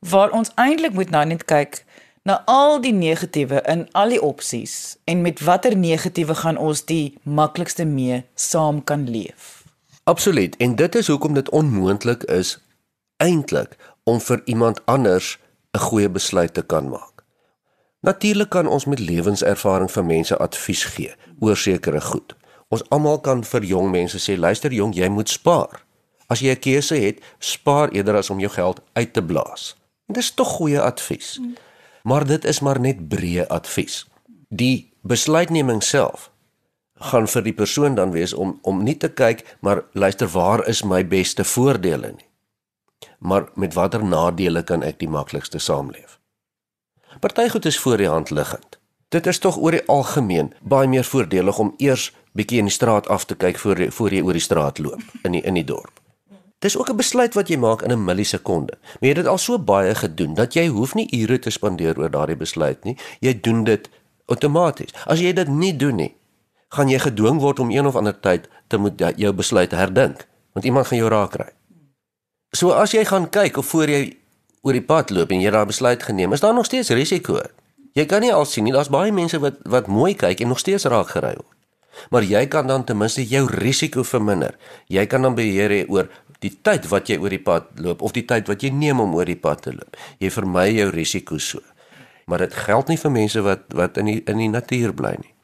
waar 0.00 0.30
ons 0.30 0.50
eintlik 0.54 0.92
moet 0.92 1.10
nou 1.10 1.24
net 1.26 1.44
kyk 1.44 1.84
na 2.22 2.42
al 2.44 2.80
die 2.80 2.92
negatiewe 2.92 3.62
in 3.68 3.86
al 3.92 4.12
die 4.12 4.22
opsies 4.22 4.96
en 5.04 5.22
met 5.22 5.40
watter 5.44 5.76
negatiewe 5.76 6.34
gaan 6.34 6.56
ons 6.56 6.84
die 6.88 7.18
maklikste 7.22 7.84
mee 7.84 8.24
saam 8.34 8.84
kan 8.84 9.08
leef. 9.10 9.64
Absoluut 10.04 10.56
en 10.56 10.76
dit 10.76 10.94
is 10.94 11.06
hoekom 11.06 11.34
dit 11.34 11.48
onmoontlik 11.48 12.24
is 12.32 12.58
eintlik 13.16 13.76
om 14.04 14.20
vir 14.20 14.42
iemand 14.44 14.80
anders 14.84 15.38
'n 15.72 15.78
goeie 15.78 16.08
besluit 16.08 16.54
te 16.54 16.62
kan 16.62 16.88
maak. 16.88 17.24
Natuurlik 18.00 18.48
kan 18.48 18.66
ons 18.66 18.84
met 18.84 18.98
lewenservaring 18.98 19.90
vir 19.90 20.04
mense 20.04 20.36
advies 20.36 20.84
gee 20.84 21.14
oor 21.38 21.56
sekere 21.56 22.00
goed. 22.00 22.34
Ons 22.68 22.88
almal 22.88 23.20
kan 23.20 23.44
vir 23.44 23.64
jong 23.64 23.90
mense 23.90 24.18
sê 24.18 24.38
luister 24.38 24.72
jong 24.72 24.94
jy 24.94 25.08
moet 25.08 25.28
spaar. 25.28 25.84
As 26.26 26.40
jy 26.40 26.50
'n 26.50 26.58
keuse 26.58 26.94
het, 26.94 27.20
spaar 27.38 27.88
eerder 27.90 28.16
as 28.16 28.30
om 28.30 28.38
jou 28.38 28.50
geld 28.50 28.80
uit 28.92 29.12
te 29.12 29.22
blaas. 29.22 29.79
Dis 30.12 30.34
tog 30.34 30.48
goeie 30.58 30.80
advies. 30.80 31.38
Mm. 31.38 31.54
Maar 32.02 32.26
dit 32.26 32.44
is 32.44 32.60
maar 32.60 32.80
net 32.80 33.08
breë 33.08 33.46
advies. 33.46 34.06
Die 34.48 34.92
besluitneming 35.02 35.82
self 35.82 36.30
gaan 37.00 37.28
vir 37.28 37.42
die 37.42 37.56
persoon 37.56 37.94
dan 37.94 38.10
wees 38.12 38.34
om 38.34 38.58
om 38.62 38.82
nie 38.84 38.96
te 38.96 39.08
kyk 39.08 39.44
maar 39.60 39.84
luister 39.92 40.28
waar 40.28 40.66
is 40.68 40.82
my 40.84 41.06
beste 41.06 41.44
voordele 41.44 42.12
nie. 42.16 42.28
Maar 43.18 43.48
met 43.54 43.74
watter 43.74 44.04
nadele 44.04 44.62
kan 44.62 44.82
ek 44.82 44.98
die 44.98 45.08
maklikste 45.08 45.58
saamleef? 45.58 46.18
Party 47.20 47.48
goed 47.48 47.64
is 47.64 47.78
voor 47.78 47.96
die 47.96 48.08
hand 48.08 48.30
liggend. 48.30 48.78
Dit 49.08 49.26
is 49.26 49.38
tog 49.38 49.56
oor 49.56 49.70
die 49.70 49.86
algemeen 49.86 50.52
baie 50.60 50.88
meer 50.88 51.04
voordelig 51.04 51.58
om 51.58 51.74
eers 51.78 52.10
bietjie 52.32 52.58
in 52.58 52.68
die 52.68 52.74
straat 52.74 53.08
af 53.08 53.24
te 53.24 53.34
kyk 53.34 53.58
voor 53.58 53.86
voor 53.92 54.12
jy 54.12 54.22
oor 54.22 54.36
die 54.36 54.44
straat 54.44 54.78
loop 54.78 55.02
in 55.22 55.32
die 55.32 55.42
in 55.42 55.54
die 55.54 55.64
dorp. 55.64 56.00
Dis 56.60 56.76
ook 56.76 56.90
'n 56.90 56.96
besluit 56.96 57.34
wat 57.34 57.48
jy 57.48 57.56
maak 57.56 57.82
in 57.82 57.92
'n 57.92 58.04
millisekonde. 58.04 58.74
Maar 58.80 59.00
jy 59.00 59.08
het 59.08 59.16
dit 59.16 59.26
al 59.26 59.38
so 59.38 59.58
baie 59.58 59.94
gedoen 59.94 60.34
dat 60.34 60.54
jy 60.54 60.66
hoef 60.66 60.94
nie 60.94 61.08
ure 61.20 61.38
te 61.38 61.50
spandeer 61.50 61.98
oor 61.98 62.10
daardie 62.10 62.36
besluit 62.36 62.84
nie. 62.84 62.96
Jy 63.20 63.40
doen 63.40 63.64
dit 63.64 63.88
outomaties. 64.26 64.92
As 65.06 65.20
jy 65.20 65.32
dit 65.32 65.48
nie 65.48 65.76
doen 65.76 65.96
nie, 65.96 66.14
gaan 66.68 66.88
jy 66.88 66.98
gedwing 66.98 67.40
word 67.40 67.58
om 67.58 67.70
een 67.70 67.86
of 67.86 67.96
ander 67.96 68.20
tyd 68.20 68.48
te 68.66 68.78
moet 68.78 68.98
jou 69.16 69.32
besluit 69.32 69.70
herdink, 69.70 70.26
want 70.52 70.64
iemand 70.64 70.86
gaan 70.86 70.98
jou 70.98 71.10
raak 71.10 71.30
kry. 71.30 71.48
So 72.52 72.70
as 72.70 72.92
jy 72.92 73.04
gaan 73.04 73.30
kyk 73.30 73.56
of 73.56 73.66
voor 73.66 73.88
jy 73.88 74.16
oor 74.62 74.72
die 74.72 74.84
pad 74.84 75.10
loop 75.10 75.30
en 75.30 75.40
jy 75.40 75.50
daai 75.50 75.66
besluit 75.66 76.02
geneem, 76.02 76.32
is 76.32 76.40
daar 76.40 76.54
nog 76.54 76.68
steeds 76.68 76.90
risiko. 76.90 77.40
Jy 77.92 78.06
kan 78.06 78.20
nie 78.20 78.32
al 78.34 78.44
sien 78.44 78.64
nie, 78.64 78.72
daar's 78.72 78.90
baie 78.92 79.12
mense 79.12 79.38
wat 79.38 79.58
wat 79.64 79.86
mooi 79.86 80.14
kyk 80.14 80.40
en 80.40 80.48
nog 80.48 80.58
steeds 80.58 80.84
raak 80.84 81.08
gery 81.08 81.34
word. 81.34 81.56
Maar 82.10 82.22
jy 82.22 82.46
kan 82.46 82.66
dan 82.66 82.84
ten 82.84 82.96
minste 82.96 83.24
jou 83.26 83.46
risiko 83.50 84.02
verminder. 84.02 84.54
Jy 84.86 85.06
kan 85.06 85.22
dan 85.22 85.34
beheer 85.34 85.70
hê 85.70 85.84
oor 85.88 86.08
die 86.40 86.52
tyd 86.62 86.88
wat 86.88 87.10
jy 87.10 87.18
oor 87.20 87.32
die 87.32 87.42
pad 87.42 87.68
loop 87.80 88.02
of 88.02 88.14
die 88.16 88.24
tyd 88.28 88.48
wat 88.48 88.62
jy 88.64 88.70
neem 88.74 89.00
om 89.00 89.14
oor 89.14 89.28
die 89.28 89.38
pad 89.38 89.62
te 89.66 89.74
loop. 89.74 89.96
Jy 90.18 90.30
vermy 90.30 90.70
jou 90.72 90.88
risiko 90.94 91.38
so. 91.38 91.60
Maar 92.26 92.46
dit 92.46 92.54
geld 92.54 92.88
nie 92.88 92.98
vir 93.00 93.12
mense 93.12 93.42
wat 93.44 93.68
wat 93.76 94.00
in 94.00 94.10
die 94.10 94.18
in 94.30 94.40
die 94.40 94.50
natuur 94.52 94.94
bly 94.96 95.14
nie. 95.20 95.34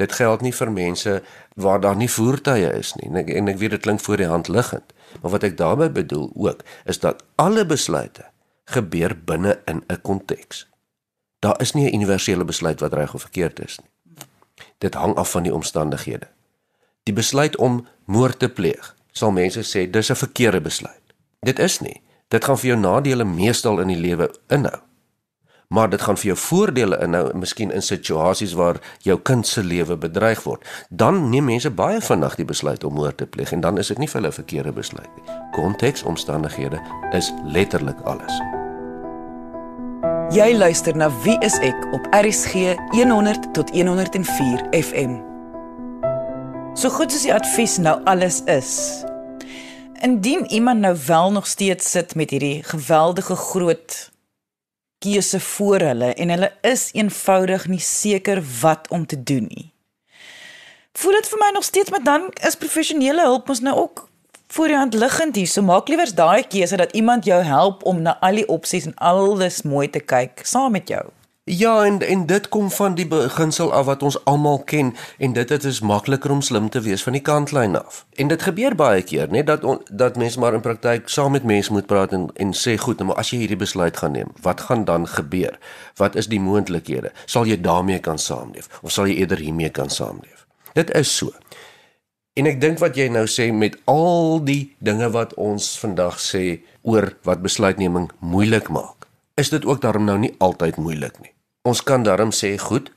Dit 0.00 0.12
geld 0.12 0.42
nie 0.42 0.52
vir 0.52 0.70
mense 0.74 1.22
waar 1.54 1.80
daar 1.80 1.96
nie 1.96 2.10
voertuie 2.10 2.70
is 2.74 2.94
nie. 2.98 3.08
En 3.10 3.22
ek, 3.22 3.30
en 3.30 3.48
ek 3.48 3.58
weet 3.62 3.76
dit 3.76 3.82
klink 3.86 4.02
voor 4.02 4.20
die 4.20 4.30
hand 4.30 4.48
liggend. 4.48 4.94
Maar 5.22 5.36
wat 5.36 5.46
ek 5.46 5.56
daarmee 5.56 5.90
bedoel 5.90 6.30
ook 6.34 6.64
is 6.84 6.98
dat 6.98 7.22
alle 7.36 7.66
besluite 7.66 8.26
gebeur 8.64 9.14
binne 9.24 9.60
in 9.70 9.84
'n 9.88 10.00
konteks. 10.02 10.66
Daar 11.38 11.60
is 11.60 11.72
nie 11.72 11.90
'n 11.90 11.94
universele 11.94 12.44
besluit 12.44 12.80
wat 12.80 12.92
reg 12.92 13.14
of 13.14 13.20
verkeerd 13.20 13.60
is 13.60 13.78
nie. 13.78 13.90
Dit 14.78 14.94
hang 14.94 15.14
af 15.14 15.30
van 15.30 15.42
die 15.42 15.54
omstandighede. 15.54 16.28
Die 17.02 17.14
besluit 17.14 17.56
om 17.56 17.86
moord 18.04 18.38
te 18.38 18.48
pleeg, 18.48 18.94
sal 19.14 19.30
mense 19.32 19.62
sê 19.62 19.90
dis 19.90 20.10
'n 20.10 20.16
verkeerde 20.16 20.60
besluit. 20.60 21.04
Dit 21.40 21.58
is 21.58 21.80
nie. 21.80 22.02
Dit 22.28 22.44
gaan 22.44 22.58
vir 22.58 22.68
jou 22.68 22.78
nadele 22.78 23.24
meestal 23.24 23.80
in 23.80 23.88
die 23.88 24.00
lewe 24.00 24.30
inhou. 24.48 24.80
Maar 25.68 25.90
dit 25.90 26.02
gaan 26.02 26.16
vir 26.16 26.26
jou 26.26 26.36
voordele 26.36 26.98
inhou, 27.02 27.36
miskien 27.36 27.70
in 27.70 27.82
situasies 27.82 28.52
waar 28.52 28.80
jou 28.98 29.18
kind 29.18 29.46
se 29.46 29.62
lewe 29.62 29.96
bedreig 29.96 30.42
word. 30.42 30.64
Dan 30.90 31.30
neem 31.30 31.44
mense 31.44 31.70
baie 31.70 32.00
vinnig 32.00 32.34
die 32.34 32.44
besluit 32.44 32.84
om 32.84 32.94
moord 32.94 33.16
te 33.16 33.26
pleeg 33.26 33.52
en 33.52 33.60
dan 33.60 33.78
is 33.78 33.88
dit 33.88 33.98
nie 33.98 34.08
vir 34.08 34.20
hulle 34.20 34.28
'n 34.28 34.32
verkeerde 34.32 34.72
besluit 34.72 35.10
nie. 35.16 35.34
Konteks, 35.52 36.02
omstandighede 36.02 36.80
is 37.12 37.32
letterlik 37.44 38.00
alles. 38.04 38.40
Jy 40.30 40.56
luister 40.56 40.96
na 40.96 41.10
Wie 41.22 41.38
is 41.40 41.58
ek 41.58 41.92
op 41.92 42.06
RSG 42.10 42.76
100 42.90 43.54
tot 43.54 43.70
104 43.70 44.66
FM. 44.70 45.33
So 46.74 46.90
goed 46.90 47.12
soos 47.14 47.22
die 47.22 47.30
advies 47.30 47.76
nou 47.78 48.00
alles 48.10 48.40
is. 48.50 49.04
Indien 50.02 50.42
iemand 50.50 50.80
nou 50.82 50.96
wel 51.06 51.30
nog 51.32 51.46
steeds 51.46 51.90
sit 51.90 52.14
met 52.18 52.34
hierdie 52.34 52.62
geweldige 52.66 53.36
groot 53.36 54.10
keuse 54.98 55.40
voor 55.40 55.86
hulle 55.86 56.10
en 56.14 56.34
hulle 56.34 56.50
is 56.66 56.88
eenvoudig 56.92 57.68
nie 57.70 57.80
seker 57.80 58.42
wat 58.60 58.90
om 58.90 59.06
te 59.06 59.22
doen 59.22 59.46
nie. 59.46 59.70
Voel 60.98 61.20
dit 61.20 61.30
vir 61.30 61.42
my 61.44 61.52
nog 61.54 61.64
steeds 61.64 61.94
maar 61.94 62.02
dan 62.02 62.26
is 62.42 62.58
professionele 62.58 63.22
hulp 63.22 63.54
ons 63.54 63.62
nou 63.62 63.76
ook 63.78 64.08
voor 64.50 64.68
jou 64.68 64.78
hand 64.78 64.94
liggend 64.94 65.36
hier. 65.38 65.46
So 65.46 65.62
maak 65.62 65.88
liewers 65.88 66.14
daai 66.14 66.42
keuse 66.42 66.76
dat 66.76 66.92
iemand 66.92 67.24
jou 67.24 67.42
help 67.42 67.86
om 67.86 68.02
na 68.02 68.18
al 68.18 68.42
die 68.42 68.48
opsies 68.50 68.90
en 68.90 68.98
alles 68.98 69.62
mooi 69.62 69.86
te 69.90 70.02
kyk 70.02 70.42
saam 70.42 70.74
met 70.74 70.90
jou. 70.90 71.06
Ja, 71.46 71.84
en 71.84 72.00
en 72.00 72.26
dit 72.26 72.48
kom 72.48 72.70
van 72.70 72.94
die 72.94 73.06
beginsel 73.06 73.72
af 73.72 73.84
wat 73.84 74.02
ons 74.02 74.24
almal 74.24 74.62
ken 74.64 74.94
en 75.18 75.32
dit 75.32 75.48
dit 75.48 75.64
is 75.64 75.80
makliker 75.80 76.30
om 76.30 76.40
slim 76.40 76.68
te 76.68 76.80
wees 76.80 77.02
van 77.02 77.12
die 77.12 77.20
kantlyn 77.20 77.76
af. 77.76 78.06
En 78.16 78.28
dit 78.28 78.42
gebeur 78.42 78.74
baie 78.74 79.02
keer, 79.02 79.28
net 79.30 79.46
dat 79.46 79.64
on, 79.64 79.82
dat 79.90 80.16
mense 80.16 80.38
maar 80.38 80.54
in 80.54 80.64
praktyk 80.64 81.08
saam 81.08 81.36
met 81.36 81.44
mense 81.44 81.72
moet 81.72 81.86
praat 81.86 82.12
en 82.12 82.30
en 82.34 82.52
sê 82.52 82.78
goed, 82.80 82.96
nou, 82.96 83.08
maar 83.08 83.20
as 83.20 83.30
jy 83.30 83.38
hierdie 83.42 83.60
besluit 83.60 83.96
gaan 83.96 84.16
neem, 84.16 84.32
wat 84.40 84.60
gaan 84.60 84.84
dan 84.84 85.04
gebeur? 85.06 85.58
Wat 85.96 86.16
is 86.16 86.30
die 86.32 86.40
moontlikhede? 86.40 87.12
Sal 87.26 87.44
jy 87.44 87.60
daarmee 87.60 87.98
kan 87.98 88.18
saamleef 88.18 88.80
of 88.82 88.96
sal 88.96 89.06
jy 89.06 89.18
eerder 89.20 89.38
hiermee 89.38 89.68
kan 89.68 89.90
saamleef? 89.90 90.46
Dit 90.72 90.94
is 90.96 91.16
so. 91.16 91.28
En 92.34 92.48
ek 92.48 92.60
dink 92.60 92.80
wat 92.80 92.96
jy 92.96 93.10
nou 93.12 93.26
sê 93.28 93.50
met 93.52 93.76
al 93.84 94.40
die 94.40 94.72
dinge 94.78 95.12
wat 95.12 95.36
ons 95.36 95.78
vandag 95.84 96.16
sê 96.24 96.64
oor 96.82 97.12
wat 97.22 97.44
besluitneming 97.44 98.08
moeilik 98.18 98.72
maak, 98.72 99.04
is 99.36 99.52
dit 99.52 99.64
ook 99.64 99.84
daarom 99.84 100.08
nou 100.08 100.18
nie 100.18 100.34
altyd 100.38 100.80
moeilik 100.80 101.20
nie. 101.20 101.33
Ons 101.64 101.80
kan 101.82 102.02
daarom 102.04 102.28
sê 102.28 102.58
goed 102.60 102.90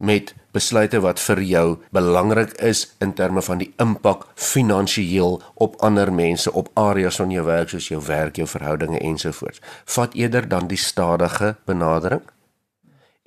met 0.00 0.30
besluite 0.56 1.00
wat 1.04 1.20
vir 1.20 1.40
jou 1.44 1.66
belangrik 1.92 2.54
is 2.56 2.86
in 3.04 3.12
terme 3.12 3.42
van 3.44 3.60
die 3.60 3.68
impak 3.82 4.24
finansiëel 4.40 5.42
op 5.66 5.76
ander 5.84 6.12
mense 6.12 6.52
op 6.52 6.70
areas 6.80 7.20
van 7.20 7.34
jou 7.34 7.44
werk 7.44 7.68
soos 7.68 7.90
jou 7.92 8.00
werk, 8.06 8.40
jou 8.40 8.48
verhoudinge 8.48 9.02
ensovoorts. 9.04 9.60
Vat 9.84 10.16
eerder 10.16 10.48
dan 10.48 10.72
die 10.72 10.80
stadige 10.80 11.56
benadering 11.68 12.24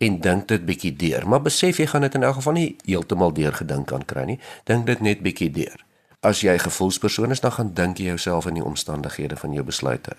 en 0.01 0.19
dink 0.21 0.47
dit 0.49 0.65
bietjie 0.65 0.95
deur. 0.97 1.29
Maar 1.29 1.45
besef 1.45 1.77
jy 1.77 1.85
gaan 1.93 2.05
dit 2.09 2.17
in 2.17 2.25
elk 2.25 2.41
geval 2.41 2.57
nie 2.57 2.75
heeltemal 2.85 3.37
deurgedink 3.37 3.87
kan 3.93 4.05
kry 4.05 4.25
nie. 4.33 4.39
Dink 4.65 4.89
dit 4.89 5.05
net 5.05 5.21
bietjie 5.21 5.51
deur. 5.53 5.77
As 6.25 6.41
jy 6.41 6.57
'n 6.57 6.65
gevoelspersoon 6.65 7.31
is, 7.31 7.39
dan 7.39 7.51
gaan 7.51 7.73
dink 7.73 7.97
jy 7.97 8.05
jouself 8.17 8.47
in 8.47 8.53
die 8.53 8.65
omstandighede 8.65 9.35
van 9.35 9.53
jou 9.53 9.63
besluite. 9.63 10.17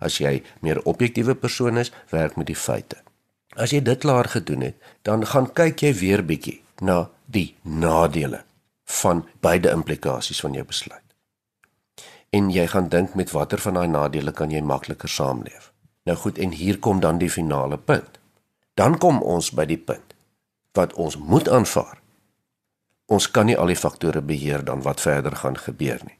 As 0.00 0.18
jy 0.18 0.42
meer 0.60 0.84
objektiewe 0.84 1.34
persoon 1.34 1.78
is, 1.78 1.92
werk 2.10 2.36
met 2.36 2.46
die 2.46 2.56
feite. 2.56 2.96
As 3.58 3.74
jy 3.74 3.80
dit 3.82 3.98
klaar 3.98 4.28
gedoen 4.30 4.62
het, 4.68 4.76
dan 5.02 5.26
gaan 5.26 5.50
kyk 5.52 5.82
jy 5.82 5.92
weer 5.98 6.22
bietjie 6.22 6.60
na 6.80 7.08
die 7.26 7.56
nadele 7.62 8.44
van 9.02 9.24
beide 9.42 9.72
implikasies 9.74 10.40
van 10.40 10.54
jou 10.54 10.64
besluit. 10.64 11.02
En 12.30 12.52
jy 12.54 12.66
gaan 12.70 12.88
dink 12.88 13.16
met 13.18 13.32
watter 13.34 13.58
van 13.58 13.74
daai 13.74 13.88
nadele 13.88 14.32
kan 14.32 14.52
jy 14.54 14.62
makliker 14.62 15.10
saamleef. 15.10 15.72
Nou 16.06 16.16
goed, 16.16 16.38
en 16.38 16.54
hier 16.54 16.78
kom 16.78 17.00
dan 17.00 17.18
die 17.18 17.30
finale 17.30 17.76
punt 17.76 18.18
dan 18.78 18.94
kom 19.02 19.18
ons 19.26 19.50
by 19.50 19.66
die 19.66 19.80
punt 19.80 20.14
wat 20.78 20.94
ons 20.94 21.16
moet 21.18 21.48
aanvaar. 21.50 21.96
Ons 23.10 23.26
kan 23.34 23.48
nie 23.48 23.56
al 23.58 23.72
die 23.72 23.80
faktore 23.80 24.22
beheer 24.22 24.62
dan 24.62 24.84
wat 24.86 25.02
verder 25.02 25.34
gaan 25.40 25.58
gebeur 25.58 25.98
nie. 26.06 26.14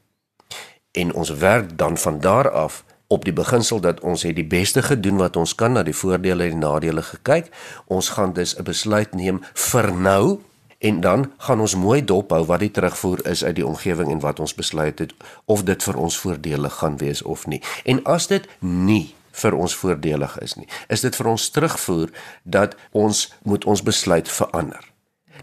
En 0.91 1.13
ons 1.13 1.31
werk 1.39 1.77
dan 1.79 1.95
van 1.97 2.19
daar 2.19 2.49
af 2.51 2.83
op 3.09 3.25
die 3.25 3.33
beginsel 3.33 3.81
dat 3.81 3.99
ons 4.05 4.23
het 4.23 4.35
die 4.37 4.45
beste 4.45 4.83
gedoen 4.85 5.17
wat 5.17 5.35
ons 5.35 5.55
kan 5.57 5.73
na 5.73 5.81
die 5.83 5.95
voordele 5.97 6.45
en 6.45 6.59
die 6.59 6.61
nadele 6.61 7.01
gekyk. 7.01 7.49
Ons 7.89 8.13
gaan 8.13 8.33
dus 8.33 8.55
'n 8.57 8.63
besluit 8.63 9.13
neem 9.13 9.41
vir 9.53 9.93
nou 9.93 10.39
en 10.77 11.01
dan 11.01 11.31
gaan 11.37 11.59
ons 11.59 11.75
mooi 11.75 12.05
dophou 12.05 12.45
wat 12.45 12.59
die 12.59 12.71
terugvoer 12.71 13.27
is 13.27 13.43
uit 13.43 13.55
die 13.55 13.65
omgewing 13.65 14.11
en 14.11 14.19
wat 14.19 14.39
ons 14.39 14.53
besluit 14.55 14.99
het 14.99 15.13
of 15.45 15.63
dit 15.63 15.83
vir 15.83 15.97
ons 15.97 16.19
voordelig 16.19 16.73
gaan 16.73 16.97
wees 16.97 17.21
of 17.21 17.47
nie. 17.47 17.61
En 17.83 18.03
as 18.03 18.27
dit 18.27 18.47
nie 18.59 19.15
vir 19.31 19.55
ons 19.55 19.75
voordelig 19.75 20.37
is 20.39 20.55
nie. 20.55 20.67
Is 20.87 21.01
dit 21.01 21.15
vir 21.15 21.27
ons 21.27 21.49
terugvoer 21.49 22.09
dat 22.43 22.75
ons 22.91 23.33
moet 23.43 23.65
ons 23.65 23.83
besluit 23.83 24.29
verander. 24.29 24.91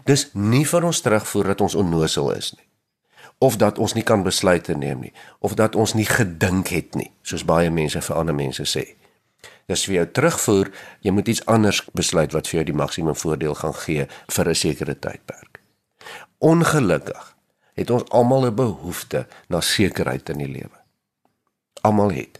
Dis 0.05 0.29
nie 0.33 0.65
vir 0.65 0.83
ons 0.83 1.01
terugvoer 1.01 1.43
dat 1.43 1.61
ons 1.61 1.75
onnosel 1.75 2.31
is 2.31 2.53
nie. 2.55 2.66
Of 3.39 3.57
dat 3.57 3.77
ons 3.77 3.93
nie 3.93 4.03
kan 4.03 4.23
besluite 4.23 4.73
neem 4.73 4.99
nie, 4.99 5.13
of 5.39 5.53
dat 5.53 5.75
ons 5.75 5.93
nie 5.93 6.05
gedink 6.05 6.67
het 6.73 6.95
nie, 6.95 7.11
soos 7.21 7.45
baie 7.45 7.69
mense 7.69 8.01
vir 8.01 8.15
ander 8.15 8.35
mense 8.35 8.65
sê. 8.65 8.85
Dis 9.67 9.83
vir 9.85 9.95
jou 9.95 10.05
terugvoer, 10.15 10.71
jy 11.03 11.11
moet 11.11 11.27
iets 11.27 11.43
anders 11.45 11.83
besluit 11.93 12.33
wat 12.33 12.47
vir 12.47 12.61
jou 12.61 12.65
die 12.71 12.77
maksimum 12.81 13.15
voordeel 13.15 13.55
gaan 13.59 13.75
gee 13.83 14.07
vir 14.07 14.49
'n 14.49 14.55
sekere 14.55 14.95
tydperk. 14.95 15.61
Ongelukkig 16.39 17.35
het 17.73 17.89
ons 17.89 18.09
almal 18.09 18.45
'n 18.45 18.55
behoefte 18.55 19.27
na 19.47 19.61
sekerheid 19.61 20.29
in 20.29 20.37
die 20.37 20.51
lewe. 20.51 20.77
Almal 21.81 22.09
het. 22.09 22.39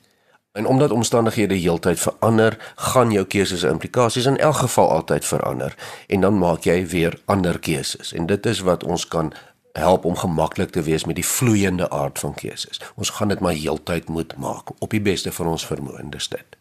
En 0.52 0.66
omdat 0.66 0.92
omstandighede 0.92 1.56
heeltyd 1.56 2.00
verander, 2.00 2.74
gaan 2.76 3.12
jou 3.12 3.26
keuses 3.26 3.64
en 3.64 3.72
implikasies 3.72 4.26
in 4.26 4.38
elk 4.38 4.56
geval 4.56 4.90
altyd 4.90 5.26
verander 5.26 5.76
en 6.08 6.22
dan 6.22 6.38
maak 6.38 6.64
jy 6.64 6.88
weer 6.88 7.20
ander 7.26 7.60
keuses. 7.60 8.14
En 8.14 8.26
dit 8.26 8.46
is 8.46 8.60
wat 8.60 8.84
ons 8.84 9.08
kan 9.08 9.34
help 9.78 10.06
om 10.06 10.16
gemaklik 10.18 10.72
te 10.74 10.82
wees 10.82 11.06
met 11.06 11.16
die 11.16 11.26
vloeiende 11.26 11.90
aard 11.90 12.20
van 12.20 12.34
keuses. 12.34 12.82
Ons 12.96 13.10
gaan 13.10 13.28
dit 13.34 13.40
maar 13.40 13.54
heeltyd 13.54 14.10
moet 14.10 14.38
maak 14.38 14.74
op 14.80 14.90
die 14.90 15.02
beste 15.02 15.32
van 15.32 15.48
ons 15.48 15.66
vermoë 15.66 16.00
in 16.00 16.10
dit. 16.10 16.57